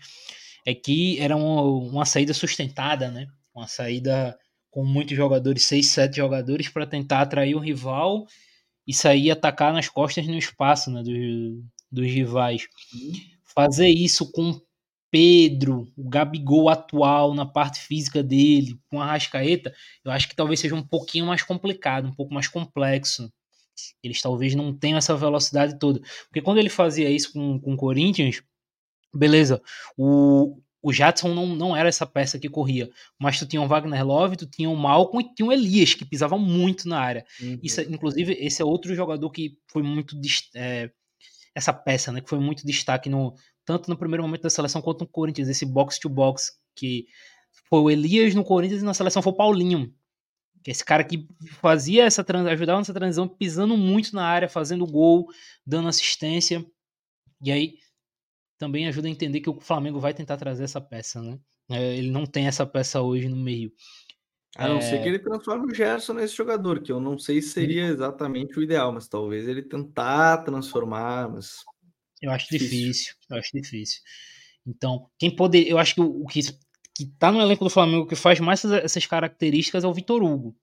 [0.66, 3.28] é que era uma, uma saída sustentada, né?
[3.54, 4.38] Uma saída
[4.70, 8.26] com muitos jogadores, seis, sete jogadores, para tentar atrair o rival
[8.88, 12.68] e sair atacar nas costas no espaço né, dos, dos rivais.
[12.94, 13.12] Uhum.
[13.44, 14.60] Fazer isso com
[15.12, 20.60] Pedro, o Gabigol atual na parte física dele, com a Rascaeta, eu acho que talvez
[20.60, 23.32] seja um pouquinho mais complicado, um pouco mais complexo.
[24.04, 26.00] Eles talvez não tenham essa velocidade toda.
[26.26, 28.44] Porque quando ele fazia isso com, com o Corinthians,
[29.14, 29.62] beleza,
[29.98, 34.06] o, o Jadson não, não era essa peça que corria, mas tu tinha o Wagner
[34.06, 37.26] Love, tu tinha o Malcolm e tinha o Elias, que pisava muito na área.
[37.42, 37.60] Uhum.
[37.62, 40.16] Isso, inclusive, esse é outro jogador que foi muito.
[40.56, 40.90] É,
[41.54, 43.34] essa peça, né, que foi muito destaque no,
[43.66, 47.06] tanto no primeiro momento da seleção quanto no Corinthians, esse box to box que
[47.68, 49.94] foi o Elias no Corinthians e na seleção foi o Paulinho.
[50.64, 51.28] Que é esse cara que
[51.62, 55.28] fazia essa ajudava nessa transição, pisando muito na área, fazendo gol,
[55.66, 56.66] dando assistência.
[57.42, 57.76] E aí
[58.60, 61.40] também ajuda a entender que o Flamengo vai tentar trazer essa peça, né?
[61.72, 63.72] É, ele não tem essa peça hoje no meio.
[64.58, 64.82] A não é...
[64.82, 68.60] ser que ele transforme o Gerson nesse jogador, que eu não sei se seria exatamente
[68.60, 71.64] o ideal, mas talvez ele tentar transformar, mas.
[72.22, 74.02] Eu acho difícil, difícil eu acho difícil.
[74.68, 75.68] Então, quem poder.
[75.68, 76.42] Eu acho que o, o que,
[76.94, 80.22] que tá no elenco do Flamengo que faz mais essas, essas características é o Vitor
[80.22, 80.56] Hugo.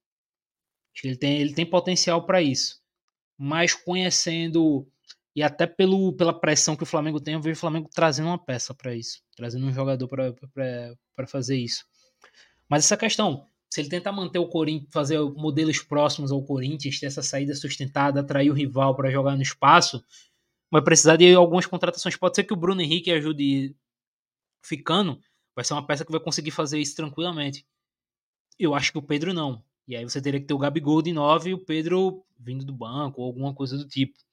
[0.92, 2.80] Acho que ele tem, ele tem potencial para isso.
[3.38, 4.86] Mas conhecendo.
[5.36, 8.42] E até pelo, pela pressão que o Flamengo tem, eu vejo o Flamengo trazendo uma
[8.42, 9.22] peça para isso.
[9.36, 11.84] Trazendo um jogador para fazer isso.
[12.66, 17.04] Mas essa questão, se ele tentar manter o Corinthians, fazer modelos próximos ao Corinthians, ter
[17.04, 20.02] essa saída sustentada, atrair o rival para jogar no espaço,
[20.70, 22.16] vai precisar de algumas contratações.
[22.16, 23.76] Pode ser que o Bruno Henrique ajude
[24.62, 25.20] ficando,
[25.54, 27.66] vai ser uma peça que vai conseguir fazer isso tranquilamente.
[28.58, 29.62] Eu acho que o Pedro não.
[29.86, 32.72] E aí você teria que ter o Gabigol de 9 e o Pedro vindo do
[32.72, 34.25] banco ou alguma coisa do tipo.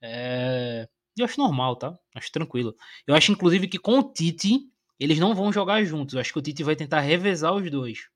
[0.00, 0.88] É...
[1.18, 1.98] Eu acho normal, tá?
[2.14, 2.74] Acho tranquilo.
[3.06, 4.60] Eu acho, inclusive, que com o Tite,
[4.98, 6.14] eles não vão jogar juntos.
[6.14, 8.08] Eu acho que o Tite vai tentar revezar os dois.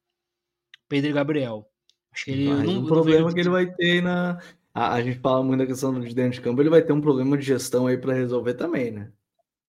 [0.89, 1.67] Pedro e Gabriel.
[2.13, 2.49] Acho que ele.
[2.49, 4.41] Mas não, um problema que ele vai ter na.
[4.75, 7.01] A, a, gente fala muito da questão de dentro de campo, ele vai ter um
[7.01, 9.13] problema de gestão aí para resolver também, né?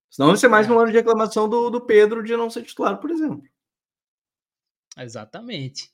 [0.09, 2.97] Senão vai ser mais um ano de reclamação do, do Pedro de não ser titular,
[2.99, 3.43] por exemplo.
[4.97, 5.91] Exatamente.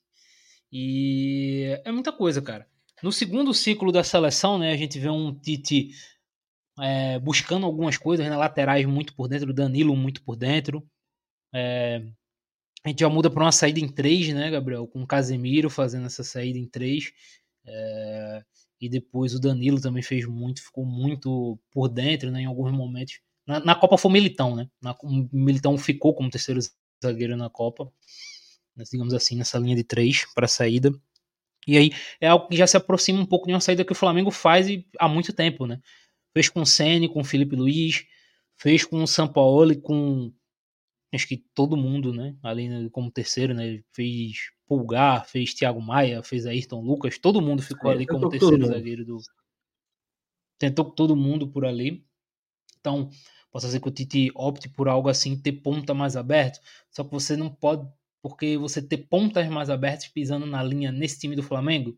[0.71, 2.67] E é muita coisa, cara.
[3.01, 5.91] No segundo ciclo da seleção, né, a gente vê um Tite
[6.79, 10.85] é, buscando algumas coisas, né, laterais muito por dentro, Danilo muito por dentro.
[11.53, 12.03] É,
[12.83, 14.87] a gente já muda para uma saída em três, né, Gabriel?
[14.87, 17.11] Com o Casemiro fazendo essa saída em três.
[17.65, 18.43] É...
[18.81, 23.19] E depois o Danilo também fez muito, ficou muito por dentro, né, em alguns momentos.
[23.45, 24.69] Na, na Copa foi Militão, né?
[24.81, 26.61] Na, o Militão ficou como terceiro
[27.03, 27.91] zagueiro na Copa,
[28.75, 30.93] né, digamos assim, nessa linha de três para saída.
[31.69, 33.95] E aí é algo que já se aproxima um pouco de uma saída que o
[33.95, 34.67] Flamengo faz
[34.99, 35.79] há muito tempo, né?
[36.33, 38.05] Fez com o Sene, com o Felipe Luiz,
[38.57, 40.33] fez com o Sampaoli, com
[41.13, 42.35] acho que todo mundo, né?
[42.43, 43.81] Ali como terceiro, né?
[43.93, 48.65] Fez Pulgar, fez Thiago Maia, fez Ayrton Lucas, todo mundo ficou é, ali como terceiro
[48.65, 49.17] zagueiro do.
[50.57, 52.05] Tentou todo mundo por ali.
[52.79, 53.09] Então,
[53.51, 56.59] posso dizer que o Tite opte por algo assim, ter ponta mais aberto.
[56.91, 57.87] Só que você não pode,
[58.21, 61.97] porque você ter pontas mais abertas pisando na linha nesse time do Flamengo,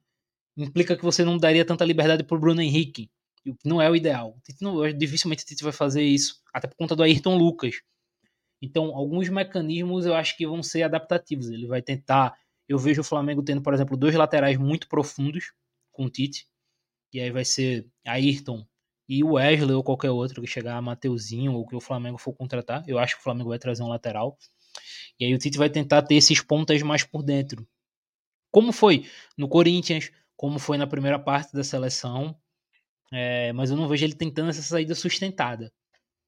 [0.57, 3.09] implica que você não daria tanta liberdade pro Bruno Henrique.
[3.65, 4.37] Não é o ideal.
[4.61, 7.81] Não, dificilmente o Tite vai fazer isso, até por conta do Ayrton Lucas
[8.61, 11.49] então, alguns mecanismos eu acho que vão ser adaptativos.
[11.49, 12.37] Ele vai tentar.
[12.67, 15.51] Eu vejo o Flamengo tendo, por exemplo, dois laterais muito profundos
[15.91, 16.47] com o Tite.
[17.13, 18.65] E aí vai ser Ayrton
[19.09, 22.33] e o Wesley ou qualquer outro que chegar a Mateuzinho ou que o Flamengo for
[22.33, 22.83] contratar.
[22.87, 24.37] Eu acho que o Flamengo vai trazer um lateral.
[25.19, 27.67] E aí o Tite vai tentar ter esses pontas mais por dentro.
[28.51, 29.05] Como foi
[29.37, 32.35] no Corinthians, como foi na primeira parte da seleção.
[33.13, 35.65] É, mas eu não vejo ele tentando essa saída sustentada.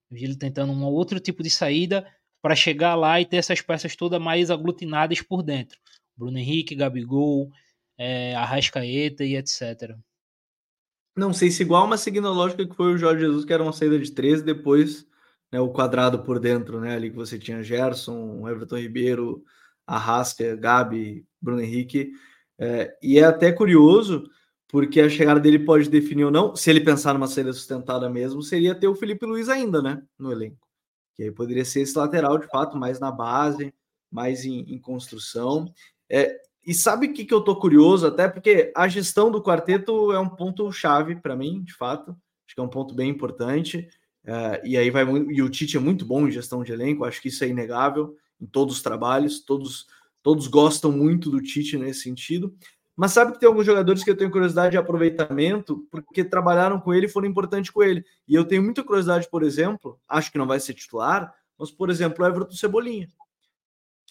[0.09, 2.05] Eu vejo ele tentando um outro tipo de saída
[2.41, 5.79] para chegar lá e ter essas peças todas mais aglutinadas por dentro.
[6.15, 7.49] Bruno Henrique, Gabigol,
[7.97, 9.95] é, Arrascaeta e etc.
[11.15, 13.63] Não sei se igual, mas seguindo a lógica que foi o Jorge Jesus, que era
[13.63, 15.07] uma saída de três, depois
[15.54, 16.95] né, o quadrado por dentro, né?
[16.95, 19.43] Ali que você tinha Gerson, Everton Ribeiro,
[19.88, 22.12] Arrasca, Gabi, Bruno Henrique.
[22.60, 24.30] É, e é até curioso,
[24.68, 28.41] porque a chegada dele pode definir ou não, se ele pensar numa saída sustentada mesmo,
[28.41, 30.04] seria ter o Felipe Luiz ainda, né?
[30.20, 30.64] No elenco
[31.16, 33.74] que aí poderia ser esse lateral de fato, mais na base,
[34.12, 35.72] mais em, em construção.
[36.10, 36.36] É,
[36.66, 40.20] e sabe o que, que eu tô curioso, até porque a gestão do quarteto é
[40.20, 42.12] um ponto chave para mim, de fato.
[42.45, 43.88] Acho que é um ponto bem importante.
[44.26, 47.21] É, e aí vai e o Tite é muito bom em gestão de elenco, acho
[47.21, 49.86] que isso é inegável em todos os trabalhos, todos
[50.24, 52.55] todos gostam muito do Tite nesse sentido.
[52.95, 56.93] Mas sabe que tem alguns jogadores que eu tenho curiosidade de aproveitamento, porque trabalharam com
[56.93, 58.05] ele e foram importantes com ele.
[58.28, 61.89] E eu tenho muita curiosidade, por exemplo, acho que não vai ser titular, mas, por
[61.89, 63.09] exemplo, o Everton Cebolinha,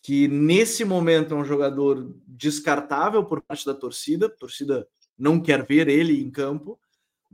[0.03, 4.87] que nesse momento é um jogador descartável por parte da torcida, a torcida
[5.17, 6.79] não quer ver ele em campo,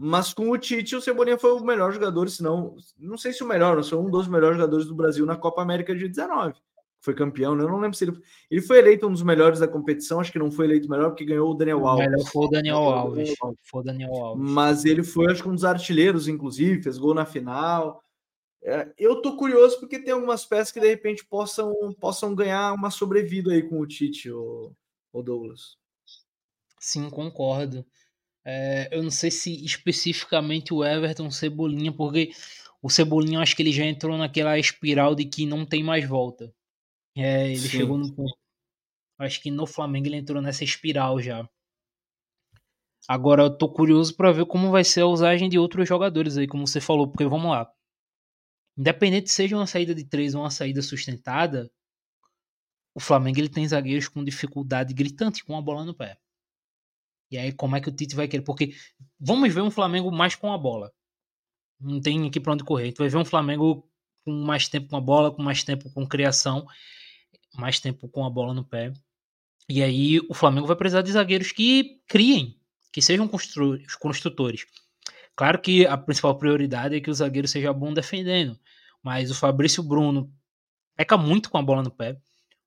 [0.00, 3.42] mas com o Tite, o Cebolinha foi o melhor jogador, se não, não sei se
[3.42, 6.54] o melhor, mas foi um dos melhores jogadores do Brasil na Copa América de 19
[7.00, 7.64] foi campeão, né?
[7.64, 8.20] Eu não lembro se ele.
[8.50, 11.24] Ele foi eleito um dos melhores da competição, acho que não foi eleito melhor porque
[11.24, 12.28] ganhou o Daniel Alves.
[12.28, 13.34] Foi o Daniel Alves.
[13.62, 14.50] Foi o Daniel Alves.
[14.50, 18.02] Mas ele foi, acho que um dos artilheiros, inclusive, fez gol na final.
[18.62, 22.90] É, eu tô curioso porque tem algumas peças que de repente possam, possam ganhar uma
[22.90, 24.72] sobrevida aí com o Tite, o,
[25.12, 25.76] o Douglas.
[26.80, 27.86] Sim, concordo.
[28.50, 32.30] É, eu não sei se especificamente o Everton Cebolinha, porque
[32.80, 36.50] o Cebolinha acho que ele já entrou naquela espiral de que não tem mais volta.
[37.14, 37.68] É, ele Sim.
[37.68, 38.34] chegou no ponto.
[39.18, 41.46] Acho que no Flamengo ele entrou nessa espiral já.
[43.06, 46.46] Agora eu tô curioso para ver como vai ser a usagem de outros jogadores aí,
[46.46, 47.70] como você falou, porque vamos lá.
[48.78, 51.70] Independente seja uma saída de três ou uma saída sustentada,
[52.94, 56.16] o Flamengo ele tem zagueiros com dificuldade gritante com a bola no pé.
[57.30, 58.42] E aí, como é que o Tite vai querer?
[58.42, 58.74] Porque
[59.20, 60.92] vamos ver um Flamengo mais com a bola.
[61.80, 62.86] Não tem aqui para onde correr.
[62.86, 63.88] Gente vai ver um Flamengo
[64.24, 66.66] com mais tempo com a bola, com mais tempo com criação,
[67.54, 68.92] mais tempo com a bola no pé.
[69.68, 72.58] E aí o Flamengo vai precisar de zagueiros que criem,
[72.92, 74.66] que sejam construtores.
[75.36, 78.58] Claro que a principal prioridade é que o zagueiro seja bom defendendo,
[79.02, 80.32] mas o Fabrício Bruno
[80.96, 82.18] peca muito com a bola no pé.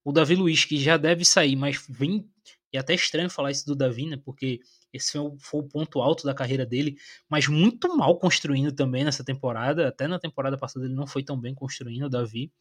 [0.04, 2.30] O Davi Luiz, que já deve sair, mas vem.
[2.74, 4.18] E é até estranho falar isso do Davi, né?
[4.18, 4.60] Porque
[4.94, 6.98] esse foi o, foi o ponto alto da carreira dele,
[7.30, 9.88] mas muito mal construindo também nessa temporada.
[9.88, 12.52] Até na temporada passada ele não foi tão bem construindo o Davi.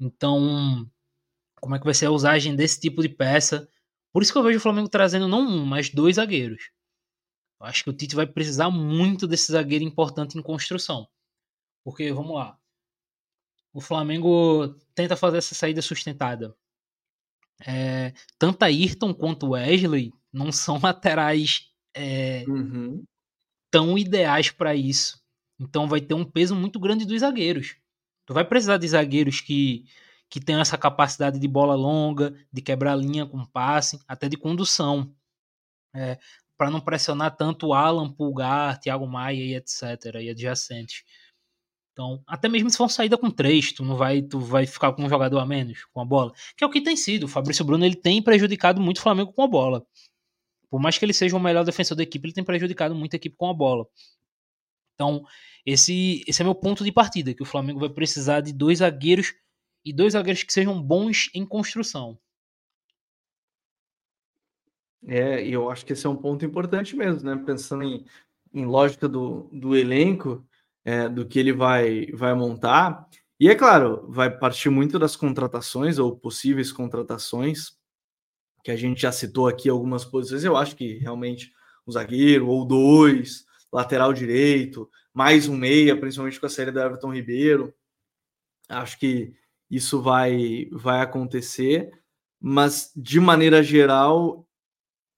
[0.00, 0.88] Então,
[1.60, 3.68] como é que vai ser a usagem desse tipo de peça?
[4.12, 6.70] Por isso que eu vejo o Flamengo trazendo não um, mas dois zagueiros.
[7.60, 11.08] Eu acho que o Tite vai precisar muito desse zagueiro importante em construção.
[11.84, 12.58] Porque, vamos lá,
[13.72, 16.54] o Flamengo tenta fazer essa saída sustentada.
[17.66, 23.02] É, tanto a Ayrton quanto Wesley não são laterais é, uhum.
[23.70, 25.20] tão ideais para isso.
[25.58, 27.76] Então vai ter um peso muito grande dos zagueiros.
[28.24, 29.84] Tu vai precisar de zagueiros que,
[30.28, 35.12] que tenham essa capacidade de bola longa, de quebrar linha com passe, até de condução.
[35.94, 36.18] É,
[36.56, 39.82] para não pressionar tanto Alan, Pulgar, Thiago Maia e etc.
[40.20, 41.04] e adjacentes.
[41.98, 44.92] Então, até mesmo se for uma saída com três, tu não vai, tu vai ficar
[44.92, 47.24] com um jogador a menos com a bola, que é o que tem sido.
[47.24, 49.84] O Fabrício Bruno ele tem prejudicado muito o Flamengo com a bola.
[50.70, 53.16] Por mais que ele seja o melhor defensor da equipe, ele tem prejudicado muito a
[53.16, 53.84] equipe com a bola.
[54.94, 55.24] Então,
[55.66, 59.34] esse, esse é meu ponto de partida, que o Flamengo vai precisar de dois zagueiros
[59.84, 62.16] e dois zagueiros que sejam bons em construção.
[65.04, 67.42] É, e eu acho que esse é um ponto importante mesmo, né?
[67.44, 68.06] Pensando em,
[68.54, 70.46] em lógica do, do elenco,
[70.84, 73.08] é, do que ele vai, vai montar.
[73.40, 77.76] E é claro, vai partir muito das contratações ou possíveis contratações,
[78.64, 80.44] que a gente já citou aqui algumas posições.
[80.44, 81.52] Eu acho que realmente
[81.86, 87.12] um zagueiro ou dois, lateral direito, mais um meia, principalmente com a série do Everton
[87.12, 87.72] Ribeiro.
[88.68, 89.32] Acho que
[89.70, 91.90] isso vai, vai acontecer,
[92.40, 94.46] mas de maneira geral,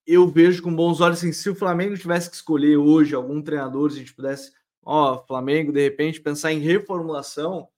[0.07, 3.91] eu vejo com bons olhos assim, se o Flamengo tivesse que escolher hoje algum treinador,
[3.91, 4.53] se a gente pudesse,
[4.83, 7.69] ó, Flamengo, de repente, pensar em reformulação,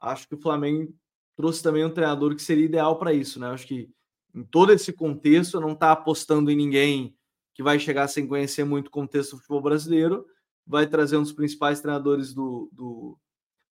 [0.00, 0.94] acho que o Flamengo
[1.36, 3.48] trouxe também um treinador que seria ideal para isso, né?
[3.48, 3.90] Acho que
[4.34, 7.16] em todo esse contexto, não está apostando em ninguém
[7.54, 10.26] que vai chegar sem conhecer muito o contexto do futebol brasileiro,
[10.66, 13.18] vai trazer um dos principais treinadores do, do,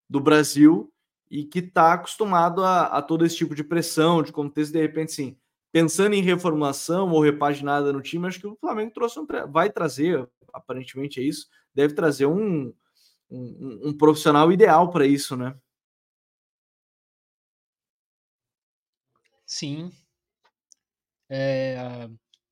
[0.09, 0.91] do Brasil
[1.29, 5.11] e que está acostumado a, a todo esse tipo de pressão, de contexto, de repente,
[5.11, 5.38] sim
[5.75, 10.25] pensando em reformulação ou repaginada no time, acho que o Flamengo trouxe um, vai trazer,
[10.55, 12.73] aparentemente é isso, deve trazer um,
[13.29, 15.55] um, um profissional ideal para isso, né?
[19.45, 19.91] Sim.
[21.29, 22.07] É,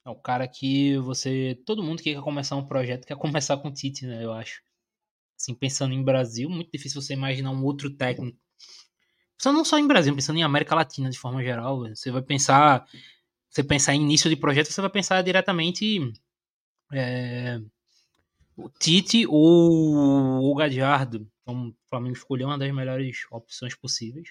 [0.05, 1.59] é o cara que você.
[1.65, 4.23] Todo mundo que quer começar um projeto quer começar com o Tite, né?
[4.23, 4.61] Eu acho.
[5.39, 8.37] Assim, pensando em Brasil, muito difícil você imaginar um outro técnico.
[9.37, 11.79] Pensando não só em Brasil, pensando em América Latina de forma geral.
[11.89, 12.85] Você vai pensar
[13.53, 16.11] você pensar em início de projeto, você vai pensar diretamente
[16.91, 17.59] é,
[18.55, 21.27] o Tite ou o Gadiardo.
[21.41, 24.29] Então, o Flamengo escolheu uma das melhores opções possíveis.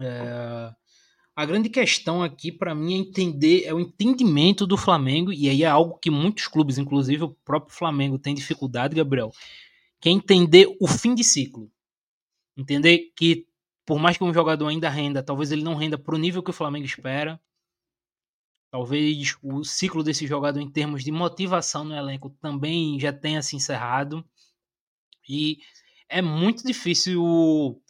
[0.00, 0.72] É,
[1.36, 5.62] a grande questão aqui para mim é entender, é o entendimento do Flamengo, e aí
[5.62, 9.32] é algo que muitos clubes, inclusive o próprio Flamengo, tem dificuldade, Gabriel,
[10.00, 11.70] que é entender o fim de ciclo.
[12.56, 13.46] Entender que,
[13.84, 16.50] por mais que um jogador ainda renda, talvez ele não renda para o nível que
[16.50, 17.40] o Flamengo espera,
[18.74, 23.54] Talvez o ciclo desse jogador em termos de motivação no elenco também já tenha se
[23.54, 24.28] encerrado.
[25.28, 25.60] E
[26.08, 27.80] é muito difícil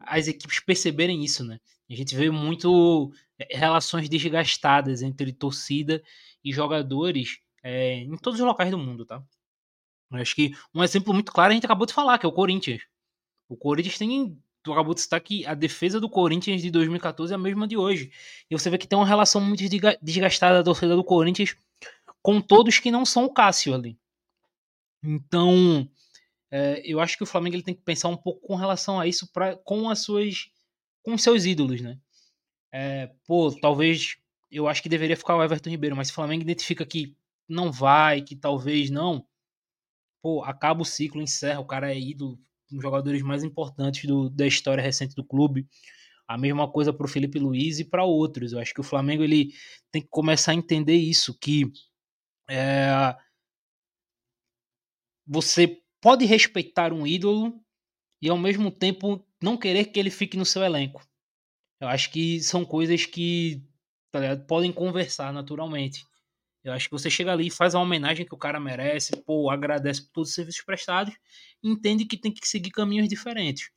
[0.00, 1.60] as equipes perceberem isso, né?
[1.90, 6.02] A gente vê muito é, relações desgastadas entre torcida
[6.42, 9.22] e jogadores é, em todos os locais do mundo, tá?
[10.10, 12.32] Eu acho que um exemplo muito claro a gente acabou de falar, que é o
[12.32, 12.80] Corinthians.
[13.46, 17.36] O Corinthians tem tu acabou de citar que a defesa do Corinthians de 2014 é
[17.36, 18.10] a mesma de hoje.
[18.50, 19.62] E você vê que tem uma relação muito
[20.02, 21.56] desgastada da torcida do Corinthians
[22.22, 23.98] com todos que não são o Cássio ali.
[25.02, 25.88] Então,
[26.50, 29.06] é, eu acho que o Flamengo ele tem que pensar um pouco com relação a
[29.06, 30.50] isso pra, com as suas
[31.02, 31.98] com seus ídolos, né?
[32.72, 34.16] É, pô, talvez
[34.50, 37.16] eu acho que deveria ficar o Everton Ribeiro, mas se o Flamengo identifica que
[37.48, 39.26] não vai, que talvez não,
[40.22, 42.38] pô, acaba o ciclo, encerra, o cara é ídolo,
[42.72, 45.66] um jogadores mais importantes do, da história recente do clube.
[46.28, 48.52] A mesma coisa para o Felipe Luiz e para outros.
[48.52, 49.52] Eu acho que o Flamengo ele
[49.90, 51.72] tem que começar a entender isso, que
[52.48, 53.16] é,
[55.26, 57.60] você pode respeitar um ídolo
[58.20, 61.02] e ao mesmo tempo não querer que ele fique no seu elenco.
[61.80, 63.62] Eu acho que são coisas que
[64.10, 66.04] tá podem conversar naturalmente.
[66.62, 69.50] Eu acho que você chega ali e faz a homenagem que o cara merece, pô,
[69.50, 71.14] agradece por todos os serviços prestados,
[71.62, 73.70] entende que tem que seguir caminhos diferentes.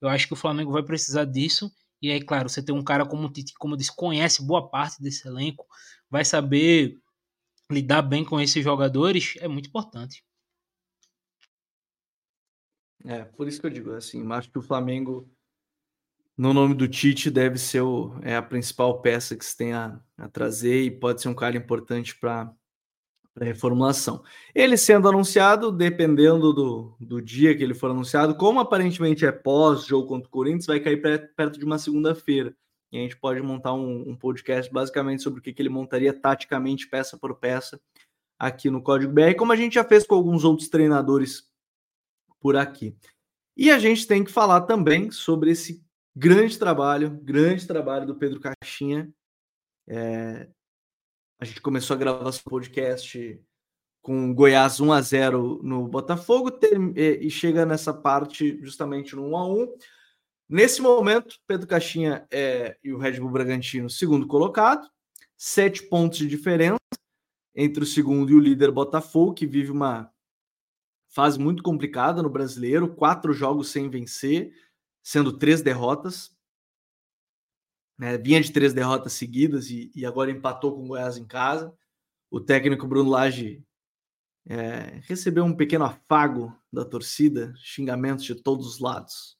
[0.00, 1.72] Eu acho que o Flamengo vai precisar disso.
[2.00, 4.68] E aí, claro, você tem um cara como o Tite, como eu disse, conhece boa
[4.68, 5.66] parte desse elenco,
[6.08, 6.96] vai saber
[7.70, 10.22] lidar bem com esses jogadores, é muito importante.
[13.04, 15.28] É, por isso que eu digo assim, acho que o Flamengo,
[16.38, 20.00] no nome do Tite, deve ser o, é a principal peça que se tem a,
[20.16, 22.54] a trazer e pode ser um cara importante para
[23.38, 24.22] para reformulação.
[24.52, 30.08] Ele sendo anunciado, dependendo do, do dia que ele for anunciado, como aparentemente é pós-jogo
[30.08, 31.00] contra o Corinthians, vai cair
[31.36, 32.52] perto de uma segunda-feira.
[32.90, 36.12] E a gente pode montar um, um, podcast basicamente sobre o que, que ele montaria
[36.12, 37.80] taticamente, peça por peça,
[38.36, 41.44] aqui no Código BR, como a gente já fez com alguns outros treinadores
[42.40, 42.96] por aqui.
[43.56, 45.84] E a gente tem que falar também sobre esse
[46.18, 49.08] grande trabalho, grande trabalho do Pedro Caixinha,
[49.86, 50.48] é,
[51.40, 53.40] a gente começou a gravar esse podcast
[54.02, 56.50] com Goiás 1 a 0 no Botafogo
[56.96, 59.74] e chega nessa parte justamente no 1 a 1.
[60.48, 64.88] Nesse momento, Pedro Caixinha é, e o Red Bull Bragantino, segundo colocado,
[65.36, 66.78] sete pontos de diferença
[67.54, 70.10] entre o segundo e o líder Botafogo, que vive uma
[71.10, 74.52] fase muito complicada no brasileiro, quatro jogos sem vencer,
[75.02, 76.36] sendo três derrotas
[77.98, 78.16] né?
[78.16, 81.74] Vinha de três derrotas seguidas e, e, agora empatou com o Goiás em casa.
[82.30, 83.64] O técnico Bruno Lage
[84.46, 89.36] é, recebeu um pequeno afago da torcida, xingamentos de todos os lados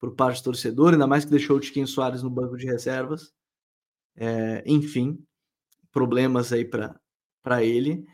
[0.00, 3.32] por parte do torcedor, ainda mais que deixou o Tiquinho Soares no banco de reservas.
[4.16, 5.24] É, enfim,
[5.92, 8.04] problemas aí para ele.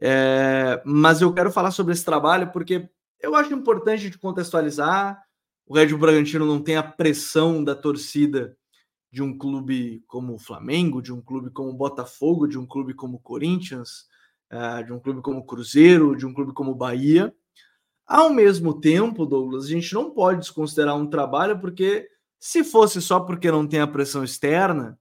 [0.00, 2.88] É, mas eu quero falar sobre esse trabalho porque
[3.20, 5.22] eu acho importante de contextualizar.
[5.68, 8.56] O Red Bull Bragantino não tem a pressão da torcida
[9.12, 12.94] de um clube como o Flamengo, de um clube como o Botafogo, de um clube
[12.94, 14.06] como o Corinthians,
[14.50, 17.34] uh, de um clube como o Cruzeiro, de um clube como o Bahia.
[18.06, 22.08] Ao mesmo tempo, Douglas, a gente não pode desconsiderar um trabalho, porque
[22.40, 24.98] se fosse só porque não tem a pressão externa,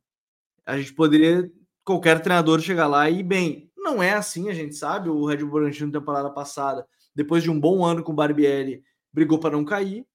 [0.65, 1.49] a gente poderia,
[1.86, 3.72] qualquer treinador chegar lá e bem.
[3.78, 5.07] Não é assim, a gente sabe.
[5.07, 9.39] O Red Bull Bragantino, temporada passada, depois de um bom ano com o Barbieri, brigou
[9.39, 10.05] para não cair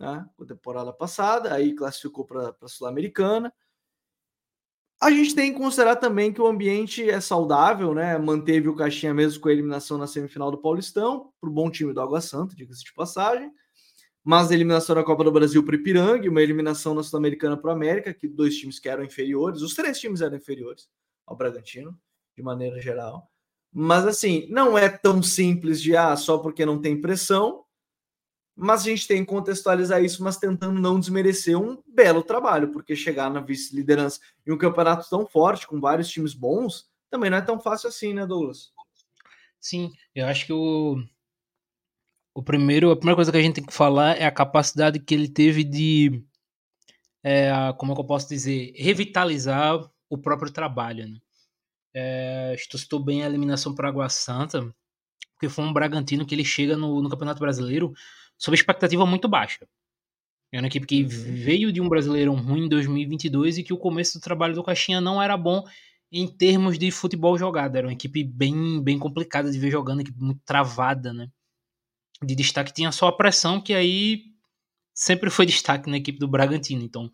[0.00, 3.52] né, temporada passada, aí classificou para a Sul-Americana.
[4.98, 8.18] A gente tem que considerar também que o ambiente é saudável, né?
[8.18, 11.92] Manteve o Caixinha mesmo com a eliminação na semifinal do Paulistão, para o bom time
[11.92, 13.50] do Água Santa, diga-se de passagem.
[14.24, 17.70] Mas a eliminação na Copa do Brasil para o Ipiranga, uma eliminação na Sul-Americana para
[17.70, 20.88] o América, que dois times que eram inferiores, os três times eram inferiores
[21.26, 21.98] ao Bragantino,
[22.36, 23.30] de maneira geral.
[23.72, 27.64] Mas assim, não é tão simples de ah, só porque não tem pressão,
[28.60, 32.94] mas a gente tem que contextualizar isso, mas tentando não desmerecer um belo trabalho, porque
[32.94, 37.40] chegar na vice-liderança em um campeonato tão forte, com vários times bons, também não é
[37.40, 38.70] tão fácil assim, né, Douglas?
[39.58, 41.02] Sim, eu acho que o,
[42.34, 45.14] o primeiro, a primeira coisa que a gente tem que falar é a capacidade que
[45.14, 46.22] ele teve de,
[47.24, 51.18] é, como é que eu posso dizer, revitalizar o próprio trabalho, né?
[51.94, 54.72] É, estou bem a eliminação para Água Santa,
[55.32, 57.94] porque foi um Bragantino que ele chega no, no Campeonato Brasileiro
[58.40, 59.68] sob expectativa muito baixa.
[60.52, 61.08] É uma equipe que uhum.
[61.08, 65.00] veio de um Brasileirão ruim em 2022 e que o começo do trabalho do Caixinha
[65.00, 65.64] não era bom
[66.10, 67.76] em termos de futebol jogado.
[67.76, 71.28] Era uma equipe bem, bem complicada de ver jogando, equipe muito travada, né?
[72.22, 74.24] De destaque tinha só a pressão, que aí
[74.92, 76.82] sempre foi destaque na equipe do Bragantino.
[76.82, 77.12] Então,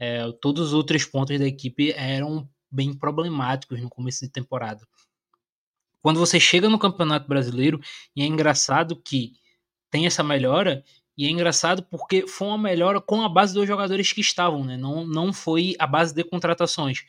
[0.00, 4.84] é, todos os outros pontos da equipe eram bem problemáticos no começo de temporada.
[6.00, 7.80] Quando você chega no Campeonato Brasileiro,
[8.16, 9.34] e é engraçado que
[9.92, 10.82] tem essa melhora.
[11.16, 14.76] E é engraçado porque foi uma melhora com a base dos jogadores que estavam, né?
[14.78, 17.04] Não, não foi a base de contratações.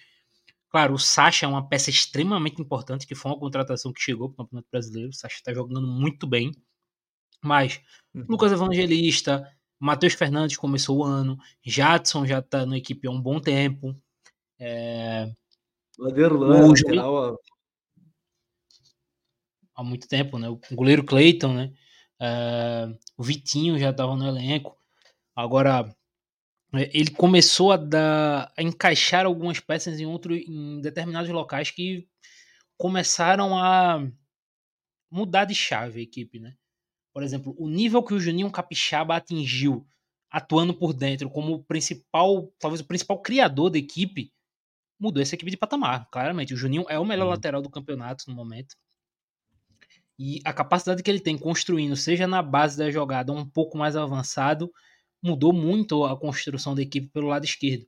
[0.70, 4.34] Claro, o Sacha é uma peça extremamente importante, que foi uma contratação que chegou para
[4.34, 5.10] o Campeonato Brasileiro.
[5.10, 6.52] O Sacha está jogando muito bem.
[7.42, 7.80] Mas
[8.14, 8.26] uhum.
[8.28, 13.40] Lucas Evangelista, Matheus Fernandes começou o ano, Jadson já está na equipe há um bom
[13.40, 13.96] tempo.
[14.60, 15.32] É...
[15.98, 17.40] Laderlan, lateral...
[19.76, 20.50] há muito tempo, né?
[20.50, 21.74] O goleiro Cleiton, né?
[22.22, 24.78] Uh, o Vitinho já estava no elenco.
[25.36, 25.94] Agora,
[26.74, 32.08] é, ele começou a, dar, a encaixar algumas peças em, outro, em determinados locais que
[32.78, 34.06] começaram a
[35.12, 36.56] mudar de chave a equipe, né?
[37.14, 39.86] Por exemplo, o nível que o Juninho Capixaba atingiu
[40.34, 44.34] atuando por dentro como principal, talvez o principal criador da equipe,
[45.00, 46.56] mudou essa equipe de patamar, claramente.
[46.56, 47.32] O Juninho é o melhor uhum.
[47.32, 48.76] lateral do campeonato no momento.
[50.20, 53.96] E a capacidade que ele tem construindo, seja na base da jogada um pouco mais
[53.96, 54.72] avançado,
[55.22, 57.86] mudou muito a construção da equipe pelo lado esquerdo.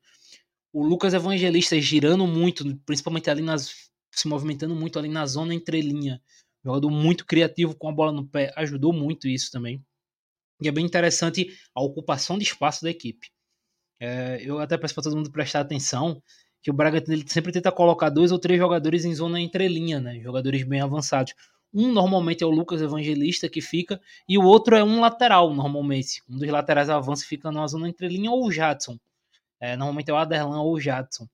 [0.74, 3.92] o Lucas Evangelista girando muito, principalmente ali nas.
[4.14, 6.22] se movimentando muito ali na zona entrelinha.
[6.64, 9.84] Jogador muito criativo com a bola no pé, ajudou muito isso também.
[10.62, 13.30] E é bem interessante a ocupação de espaço da equipe.
[14.00, 16.22] É, eu até peço para todo mundo prestar atenção
[16.62, 16.76] que o
[17.08, 20.20] ele sempre tenta colocar dois ou três jogadores em zona entrelinha, né?
[20.20, 21.34] Jogadores bem avançados.
[21.74, 26.22] Um normalmente é o Lucas Evangelista que fica, e o outro é um lateral, normalmente.
[26.30, 28.98] Um dos laterais avança e fica numa zona entrelinha, ou o Jadson.
[29.60, 31.28] É, normalmente é o Aderlan ou o Jadson.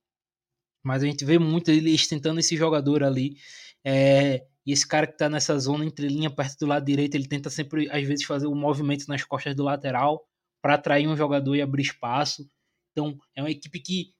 [0.83, 3.37] Mas a gente vê muito eles tentando esse jogador ali.
[3.83, 7.49] É, e esse cara que tá nessa zona entrelinha perto do lado direito, ele tenta
[7.49, 10.25] sempre, às vezes, fazer o um movimento nas costas do lateral
[10.61, 12.47] para atrair um jogador e abrir espaço.
[12.91, 14.13] Então, é uma equipe que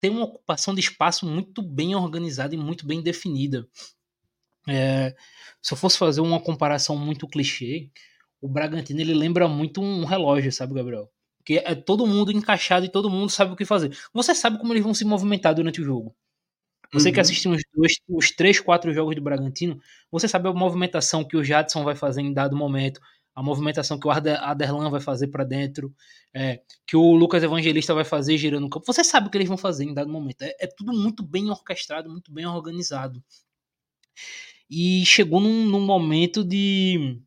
[0.00, 3.66] tem uma ocupação de espaço muito bem organizada e muito bem definida.
[4.68, 5.14] É,
[5.62, 7.90] se eu fosse fazer uma comparação muito clichê,
[8.40, 11.10] o Bragantino ele lembra muito um relógio, sabe, Gabriel?
[11.44, 13.96] Que é todo mundo encaixado e todo mundo sabe o que fazer.
[14.12, 16.14] Você sabe como eles vão se movimentar durante o jogo.
[16.92, 17.14] Você uhum.
[17.14, 19.78] que assistiu os, dois, os três, quatro jogos do Bragantino,
[20.10, 23.00] você sabe a movimentação que o Jadson vai fazer em dado momento,
[23.34, 25.94] a movimentação que o Aderlan vai fazer para dentro,
[26.34, 28.86] é, que o Lucas Evangelista vai fazer girando o campo.
[28.86, 30.42] Você sabe o que eles vão fazer em dado momento.
[30.42, 33.22] É, é tudo muito bem orquestrado, muito bem organizado.
[34.70, 37.20] E chegou num, num momento de,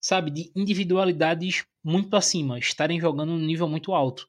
[0.00, 4.28] sabe, de individualidades muito acima, estarem jogando num nível muito alto.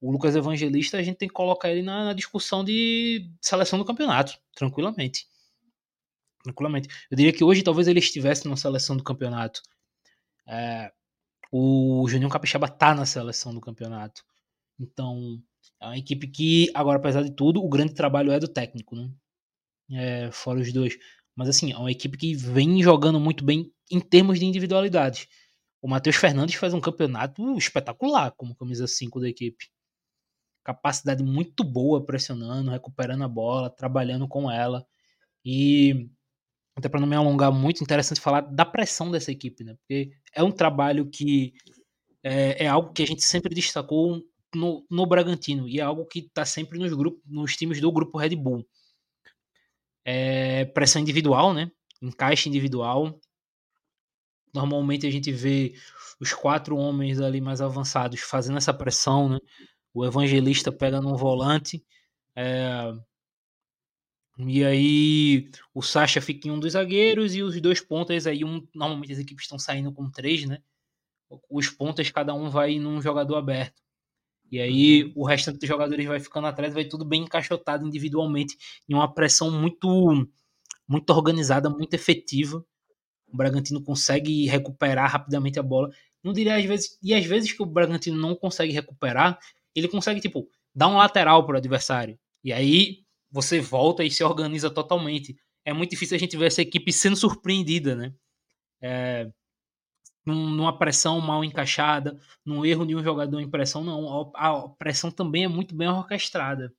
[0.00, 3.84] O Lucas Evangelista, a gente tem que colocar ele na, na discussão de seleção do
[3.84, 5.26] campeonato, tranquilamente.
[6.42, 6.88] Tranquilamente.
[7.10, 9.62] Eu diria que hoje talvez ele estivesse na seleção do campeonato.
[10.46, 10.92] É,
[11.52, 14.24] o Juninho Capixaba tá na seleção do campeonato.
[14.78, 15.40] Então,
[15.80, 19.10] é uma equipe que, agora, apesar de tudo, o grande trabalho é do técnico, né?
[19.90, 20.98] É, fora os dois.
[21.34, 25.28] Mas, assim, é uma equipe que vem jogando muito bem em termos de individualidade.
[25.80, 29.68] O Matheus Fernandes faz um campeonato espetacular como camisa 5 da equipe.
[30.64, 34.86] Capacidade muito boa pressionando, recuperando a bola, trabalhando com ela.
[35.44, 36.08] E
[36.76, 39.74] até para não me alongar muito, interessante falar da pressão dessa equipe, né?
[39.74, 41.52] Porque é um trabalho que
[42.22, 44.22] é, é algo que a gente sempre destacou
[44.54, 48.18] no, no Bragantino e é algo que está sempre nos grupos, nos times do grupo
[48.18, 48.66] Red Bull.
[50.04, 51.70] É pressão individual, né?
[52.00, 53.18] Encaixe individual.
[54.54, 55.74] Normalmente a gente vê
[56.20, 59.38] os quatro homens ali mais avançados fazendo essa pressão, né?
[59.94, 61.84] O evangelista pega no volante,
[62.34, 62.92] é,
[64.38, 68.66] e aí o Sacha fica em um dos zagueiros e os dois pontas aí um,
[68.74, 70.62] normalmente as equipes estão saindo com três, né?
[71.50, 73.82] Os pontas cada um vai num jogador aberto.
[74.52, 75.12] E aí uhum.
[75.16, 78.54] o restante dos jogadores vai ficando atrás, vai tudo bem encaixotado individualmente
[78.86, 80.28] em uma pressão muito
[80.86, 82.62] muito organizada, muito efetiva.
[83.26, 85.90] O Bragantino consegue recuperar rapidamente a bola.
[86.22, 89.38] Não diria às vezes, e às vezes que o Bragantino não consegue recuperar,
[89.74, 92.18] ele consegue tipo dar um lateral para o adversário.
[92.44, 92.98] E aí
[93.30, 95.34] você volta e se organiza totalmente.
[95.64, 98.12] É muito difícil a gente ver essa equipe sendo surpreendida, né?
[98.82, 99.30] É,
[100.24, 104.32] numa pressão mal encaixada, num erro de um jogador em pressão, não.
[104.34, 106.72] A pressão também é muito bem orquestrada.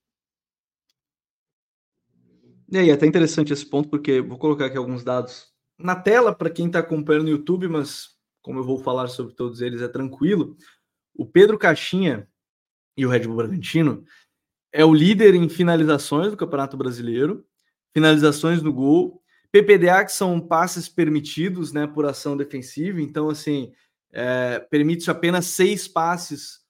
[2.71, 6.33] E aí, é até interessante esse ponto, porque vou colocar aqui alguns dados na tela
[6.33, 8.09] para quem está acompanhando no YouTube, mas
[8.41, 10.57] como eu vou falar sobre todos eles, é tranquilo.
[11.15, 12.27] O Pedro Caixinha
[12.97, 14.03] e o Red Bull Bragantino
[14.71, 17.45] é o líder em finalizações do Campeonato Brasileiro,
[17.93, 19.22] finalizações no gol,
[19.53, 23.71] PPDA, que são passes permitidos né, por ação defensiva, então, assim,
[24.11, 26.61] é, permite apenas seis passes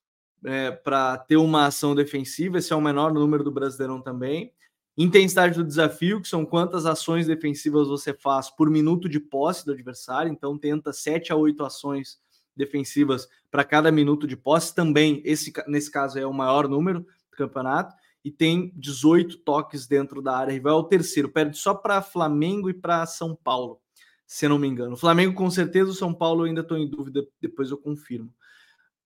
[0.43, 4.51] é, para ter uma ação defensiva, esse é o menor número do Brasileirão também.
[4.97, 9.71] Intensidade do desafio, que são quantas ações defensivas você faz por minuto de posse do
[9.71, 12.19] adversário, então tenta sete a oito ações
[12.53, 17.37] defensivas para cada minuto de posse, também, esse, nesse caso, é o maior número, do
[17.37, 20.79] campeonato e tem 18 toques dentro da área rival.
[20.79, 23.81] É o terceiro, perde só para Flamengo e para São Paulo,
[24.25, 24.93] se não me engano.
[24.93, 28.33] O Flamengo, com certeza, o São Paulo ainda estou em dúvida, depois eu confirmo.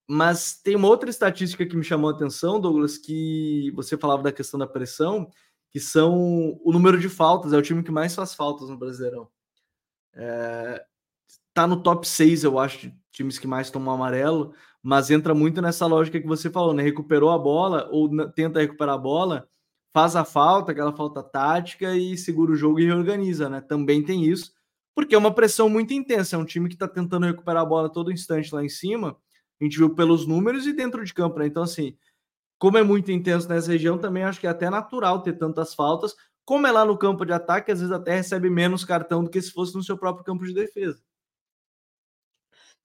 [0.08, 4.32] Mas tem uma outra estatística que me chamou a atenção, Douglas, que você falava da
[4.32, 5.30] questão da pressão,
[5.70, 9.28] que são o número de faltas, é o time que mais faz faltas no Brasileirão.
[10.14, 10.86] É,
[11.54, 14.54] tá no top 6, eu acho, de times que mais tomam amarelo
[14.88, 16.82] mas entra muito nessa lógica que você falou, né?
[16.82, 19.46] Recuperou a bola ou tenta recuperar a bola,
[19.94, 23.60] faz a falta, aquela falta tática e segura o jogo e reorganiza, né?
[23.60, 24.54] Também tem isso,
[24.96, 26.38] porque é uma pressão muito intensa.
[26.38, 29.18] É um time que está tentando recuperar a bola todo instante lá em cima.
[29.60, 31.48] A gente viu pelos números e dentro de campo, né?
[31.48, 31.98] Então, assim,
[32.58, 36.16] como é muito intenso nessa região, também acho que é até natural ter tantas faltas.
[36.46, 39.42] Como é lá no campo de ataque, às vezes até recebe menos cartão do que
[39.42, 40.98] se fosse no seu próprio campo de defesa.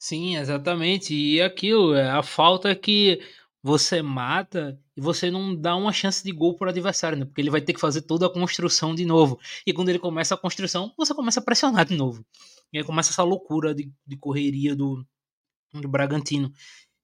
[0.05, 1.15] Sim, exatamente.
[1.15, 3.21] E aquilo, é a falta que
[3.63, 7.25] você mata e você não dá uma chance de gol para o adversário, né?
[7.25, 9.39] Porque ele vai ter que fazer toda a construção de novo.
[9.65, 12.27] E quando ele começa a construção, você começa a pressionar de novo.
[12.73, 15.07] E aí começa essa loucura de, de correria do,
[15.75, 16.53] do Bragantino.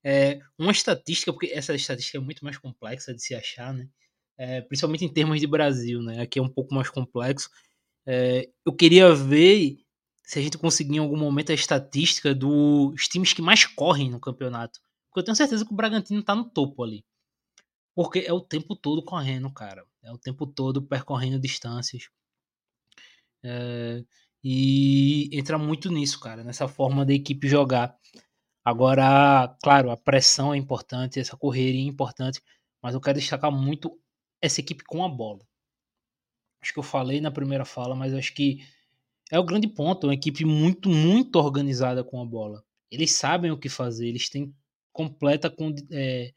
[0.03, 3.87] É, uma estatística, porque essa estatística é muito mais complexa de se achar, né?
[4.37, 6.21] É, principalmente em termos de Brasil, né?
[6.21, 7.49] Aqui é um pouco mais complexo.
[8.05, 9.77] É, eu queria ver
[10.29, 14.19] se a gente conseguir em algum momento a estatística dos times que mais correm no
[14.19, 14.79] campeonato.
[15.07, 17.03] Porque eu tenho certeza que o Bragantino tá no topo ali.
[17.95, 19.83] Porque é o tempo todo correndo, cara.
[20.03, 22.11] É o tempo todo percorrendo distâncias.
[23.43, 24.03] É,
[24.43, 27.97] e entra muito nisso, cara, nessa forma da equipe jogar.
[28.63, 32.39] Agora, claro, a pressão é importante, essa correria é importante,
[32.83, 33.99] mas eu quero destacar muito
[34.39, 35.43] essa equipe com a bola.
[36.61, 38.59] Acho que eu falei na primeira fala, mas acho que
[39.31, 40.07] é o grande ponto.
[40.07, 42.63] Uma equipe muito, muito organizada com a bola.
[42.91, 44.53] Eles sabem o que fazer, eles têm
[44.91, 46.33] completa com, é,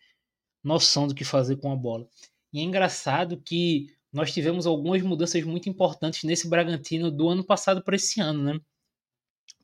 [0.62, 2.06] noção do que fazer com a bola.
[2.52, 7.82] E é engraçado que nós tivemos algumas mudanças muito importantes nesse Bragantino do ano passado
[7.82, 8.60] para esse ano, né?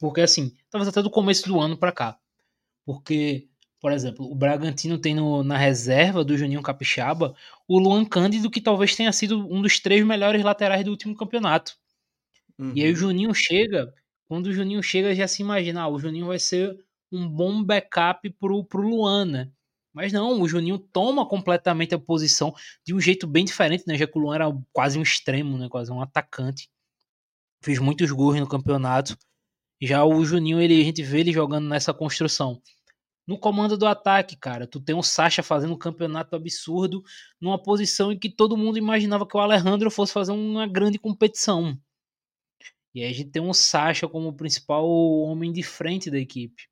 [0.01, 2.19] Porque assim, talvez até do começo do ano para cá.
[2.87, 3.49] Porque,
[3.79, 7.35] por exemplo, o Bragantino tem no, na reserva do Juninho Capixaba
[7.67, 11.77] o Luan Cândido, que talvez tenha sido um dos três melhores laterais do último campeonato.
[12.59, 12.73] Uhum.
[12.75, 12.97] E aí o uhum.
[12.97, 13.93] Juninho chega,
[14.27, 16.77] quando o Juninho chega, já se imagina, ah, o Juninho vai ser
[17.11, 19.51] um bom backup pro, pro Luan, né?
[19.93, 22.55] Mas não, o Juninho toma completamente a posição
[22.85, 23.97] de um jeito bem diferente, né?
[23.97, 25.69] Já que o Luan era quase um extremo, né?
[25.69, 26.69] Quase um atacante.
[27.63, 29.17] Fez muitos gols no campeonato.
[29.81, 32.61] Já o Juninho, ele, a gente vê ele jogando nessa construção.
[33.27, 37.03] No comando do ataque, cara, tu tem o Sacha fazendo um campeonato absurdo
[37.41, 41.79] numa posição em que todo mundo imaginava que o Alejandro fosse fazer uma grande competição.
[42.99, 46.69] E aí a gente tem um Sacha como principal homem de frente da equipe.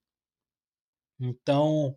[1.20, 1.96] Então,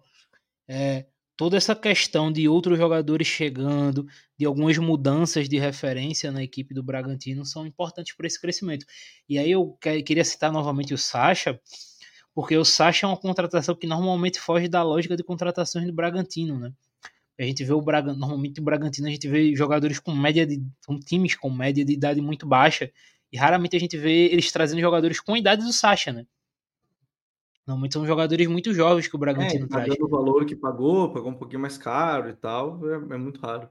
[0.68, 4.06] é, toda essa questão de outros jogadores chegando,
[4.38, 8.86] de algumas mudanças de referência na equipe do Bragantino são importantes para esse crescimento.
[9.28, 9.76] E aí eu
[10.06, 11.60] queria citar novamente o Sacha,
[12.36, 16.60] porque o Sacha é uma contratação que normalmente foge da lógica de contratações do Bragantino,
[16.60, 16.72] né?
[17.40, 20.62] A gente vê o Bragantino, normalmente o Bragantino a gente vê jogadores com média de
[20.86, 22.92] são times com média de idade muito baixa
[23.32, 26.26] e raramente a gente vê eles trazendo jogadores com a idade do Sacha, né?
[27.66, 29.96] Normalmente são jogadores muito jovens que o Bragantino é, traz.
[30.00, 33.70] o valor que pagou, pagou um pouquinho mais caro e tal, é, é muito raro.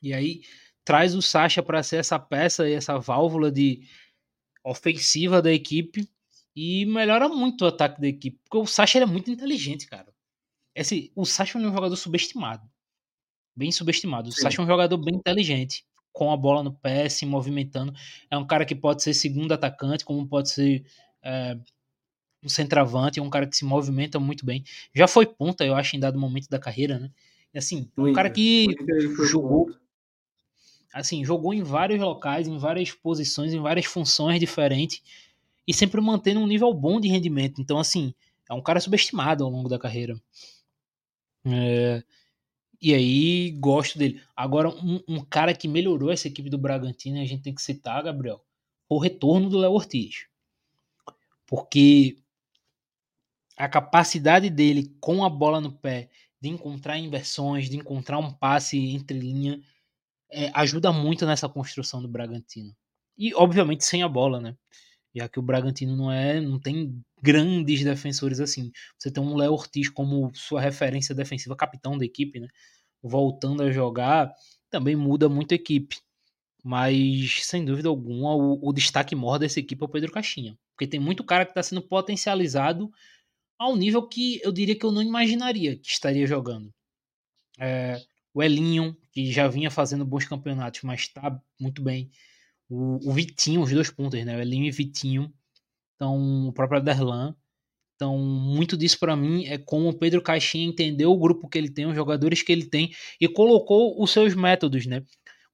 [0.00, 0.40] E aí
[0.82, 3.82] traz o Sacha para ser essa peça e essa válvula de
[4.64, 6.08] ofensiva da equipe
[6.54, 10.10] e melhora muito o ataque da equipe, porque o Sacha é muito inteligente, cara.
[10.74, 12.66] Esse, o Sacha é um jogador subestimado.
[13.54, 14.30] Bem subestimado.
[14.30, 14.40] O Sim.
[14.40, 15.84] Sacha é um jogador bem inteligente,
[16.16, 17.92] com a bola no pé, se movimentando.
[18.30, 20.82] É um cara que pode ser segundo atacante, como pode ser
[21.22, 21.58] é,
[22.42, 24.64] um centroavante, é um cara que se movimenta muito bem.
[24.94, 27.10] Já foi ponta, eu acho, em dado momento da carreira, né?
[27.52, 28.66] E assim, é um cara que
[29.28, 29.68] jogou
[30.90, 35.02] assim, jogou em vários locais, em várias posições, em várias funções diferentes
[35.68, 37.60] e sempre mantendo um nível bom de rendimento.
[37.60, 38.14] Então, assim,
[38.48, 40.18] é um cara subestimado ao longo da carreira.
[41.44, 42.02] É,
[42.80, 44.22] e aí, gosto dele.
[44.34, 48.02] Agora, um, um, cara que melhorou essa equipe do Bragantino, a gente tem que citar,
[48.02, 48.44] Gabriel,
[48.88, 50.26] o retorno do Léo Ortiz.
[51.46, 52.16] Porque
[53.56, 56.10] a capacidade dele com a bola no pé
[56.40, 59.60] de encontrar inversões, de encontrar um passe entre linha,
[60.30, 62.74] é, ajuda muito nessa construção do Bragantino.
[63.16, 64.56] E obviamente sem a bola, né?
[65.16, 68.70] Já que o Bragantino não é, não tem grandes defensores assim.
[68.98, 72.48] Você tem um Léo Ortiz como sua referência defensiva, capitão da equipe, né?
[73.02, 74.30] Voltando a jogar,
[74.68, 75.98] também muda muito a equipe.
[76.62, 80.58] Mas, sem dúvida alguma, o, o destaque maior dessa equipe é o Pedro Caixinha.
[80.74, 82.90] Porque tem muito cara que está sendo potencializado
[83.58, 86.70] ao nível que eu diria que eu não imaginaria que estaria jogando.
[87.58, 88.02] É,
[88.34, 92.10] o Elinho, que já vinha fazendo bons campeonatos, mas está muito bem.
[92.68, 94.36] O, o, Vitinho, os dois pontos, né?
[94.36, 95.32] O Elinho e Vitinho.
[95.94, 97.34] Então, o próprio Aderlan.
[97.94, 101.70] Então, muito disso para mim é como o Pedro Caixinha entendeu o grupo que ele
[101.70, 105.02] tem, os jogadores que ele tem e colocou os seus métodos, né?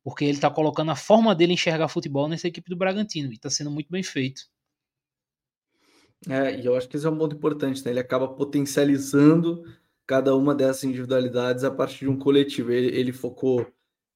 [0.03, 3.49] Porque ele tá colocando a forma dele enxergar futebol nessa equipe do Bragantino e tá
[3.49, 4.43] sendo muito bem feito.
[6.29, 7.93] É, e eu acho que isso é um ponto importante, né?
[7.93, 9.63] Ele acaba potencializando
[10.07, 12.73] cada uma dessas individualidades a partir de um coletivo.
[12.73, 13.67] Ele, ele focou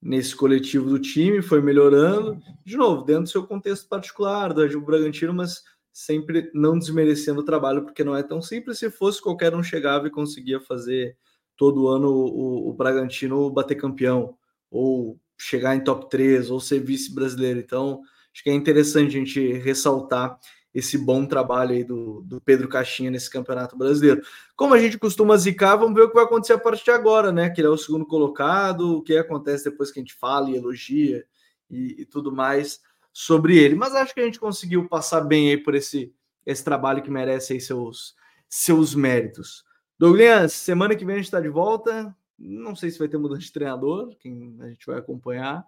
[0.06, 4.78] nesse coletivo do time, foi melhorando, de novo, dentro do seu contexto particular, do Red
[4.78, 8.78] Bragantino, mas sempre não desmerecendo o trabalho, porque não é tão simples.
[8.78, 11.16] Se fosse, qualquer um chegava e conseguia fazer
[11.56, 14.36] todo ano o, o Bragantino bater campeão,
[14.70, 17.58] ou chegar em top 3, ou ser vice-brasileiro.
[17.58, 18.00] Então,
[18.32, 20.38] acho que é interessante a gente ressaltar
[20.76, 24.20] esse bom trabalho aí do, do Pedro Caixinha nesse Campeonato Brasileiro.
[24.54, 27.32] Como a gente costuma zicar, vamos ver o que vai acontecer a partir de agora,
[27.32, 27.48] né?
[27.48, 30.56] Que ele é o segundo colocado, o que acontece depois que a gente fala e
[30.56, 31.24] elogia
[31.70, 32.78] e, e tudo mais
[33.10, 33.74] sobre ele.
[33.74, 36.12] Mas acho que a gente conseguiu passar bem aí por esse,
[36.44, 38.14] esse trabalho que merece aí seus,
[38.46, 39.64] seus méritos.
[39.98, 42.14] Douglas, semana que vem a gente está de volta.
[42.38, 45.64] Não sei se vai ter mudança de treinador, quem a gente vai acompanhar.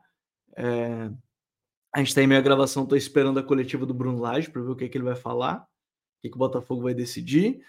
[0.55, 1.11] É,
[1.95, 4.71] a gente está em meia gravação, estou esperando a coletiva do Bruno Lage para ver
[4.71, 7.65] o que, é que ele vai falar, o que, que o Botafogo vai decidir.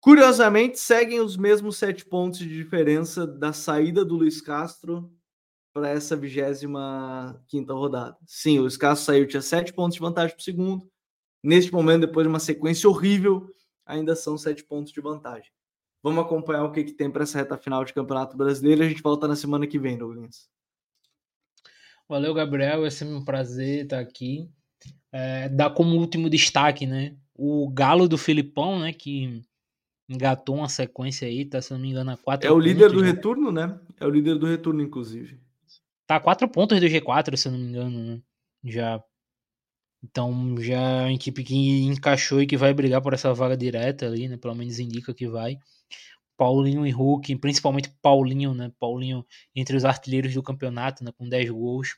[0.00, 5.10] Curiosamente, seguem os mesmos sete pontos de diferença da saída do Luiz Castro
[5.72, 8.16] para essa 25 rodada.
[8.26, 10.90] Sim, o Luiz Castro saiu, tinha sete pontos de vantagem para o segundo.
[11.42, 13.50] Neste momento, depois de uma sequência horrível,
[13.86, 15.50] ainda são sete pontos de vantagem.
[16.02, 18.82] Vamos acompanhar o que, que tem para essa reta final de Campeonato Brasileiro.
[18.82, 20.50] A gente volta na semana que vem, Douglas.
[22.08, 22.84] Valeu, Gabriel.
[22.84, 24.48] É sempre um prazer estar aqui.
[25.12, 27.16] É, dá como último destaque, né?
[27.34, 28.92] O Galo do Filipão, né?
[28.92, 29.42] Que
[30.08, 33.00] engatou uma sequência aí, tá, se não me engano, a quatro É o líder do
[33.00, 33.78] retorno, né?
[33.98, 35.40] É o líder do retorno, inclusive.
[36.06, 38.20] Tá a quatro pontos do G4, se não me engano, né?
[38.64, 39.02] Já.
[40.02, 44.06] Então, já é uma equipe que encaixou e que vai brigar por essa vaga direta
[44.06, 44.36] ali, né?
[44.36, 45.58] Pelo menos indica que vai.
[46.36, 48.72] Paulinho e Hulk, principalmente Paulinho, né?
[48.78, 49.24] Paulinho
[49.54, 51.12] entre os artilheiros do campeonato, né?
[51.12, 51.96] Com 10 gols.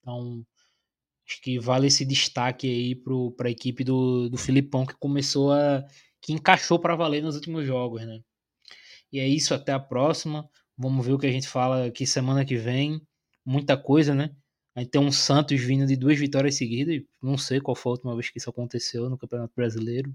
[0.00, 0.44] Então,
[1.26, 5.84] acho que vale esse destaque aí para a equipe do, do Filipão que começou a.
[6.20, 8.20] que encaixou para valer nos últimos jogos, né?
[9.12, 10.48] E é isso, até a próxima.
[10.76, 13.00] Vamos ver o que a gente fala aqui semana que vem.
[13.44, 14.34] Muita coisa, né?
[14.74, 17.02] A gente tem um Santos vindo de duas vitórias seguidas.
[17.22, 20.14] Não sei qual foi a última vez que isso aconteceu no Campeonato Brasileiro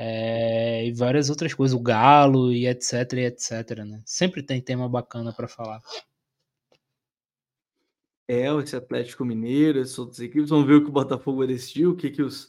[0.00, 4.00] é, e várias outras coisas, o Galo e etc, e etc, né?
[4.06, 5.82] Sempre tem tema bacana para falar.
[8.28, 11.96] É, esse Atlético Mineiro, essas outras equipes, vamos ver o que o Botafogo decidiu, o
[11.96, 12.48] que, que os,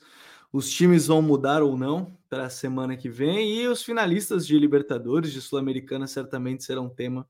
[0.53, 4.59] os times vão mudar ou não para a semana que vem, e os finalistas de
[4.59, 7.27] Libertadores, de Sul-Americana, certamente serão tema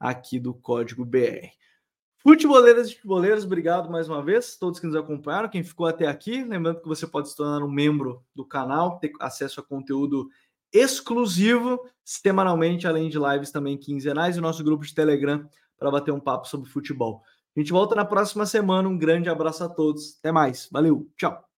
[0.00, 1.52] aqui do Código BR.
[2.22, 6.44] Futeboleiras e futeboleiros, obrigado mais uma vez, todos que nos acompanharam, quem ficou até aqui.
[6.44, 10.28] Lembrando que você pode se tornar um membro do canal, ter acesso a conteúdo
[10.72, 15.44] exclusivo semanalmente, além de lives também quinzenais e o nosso grupo de Telegram
[15.76, 17.22] para bater um papo sobre futebol.
[17.56, 18.88] A gente volta na próxima semana.
[18.88, 20.16] Um grande abraço a todos.
[20.18, 20.68] Até mais.
[20.70, 21.06] Valeu.
[21.16, 21.51] Tchau.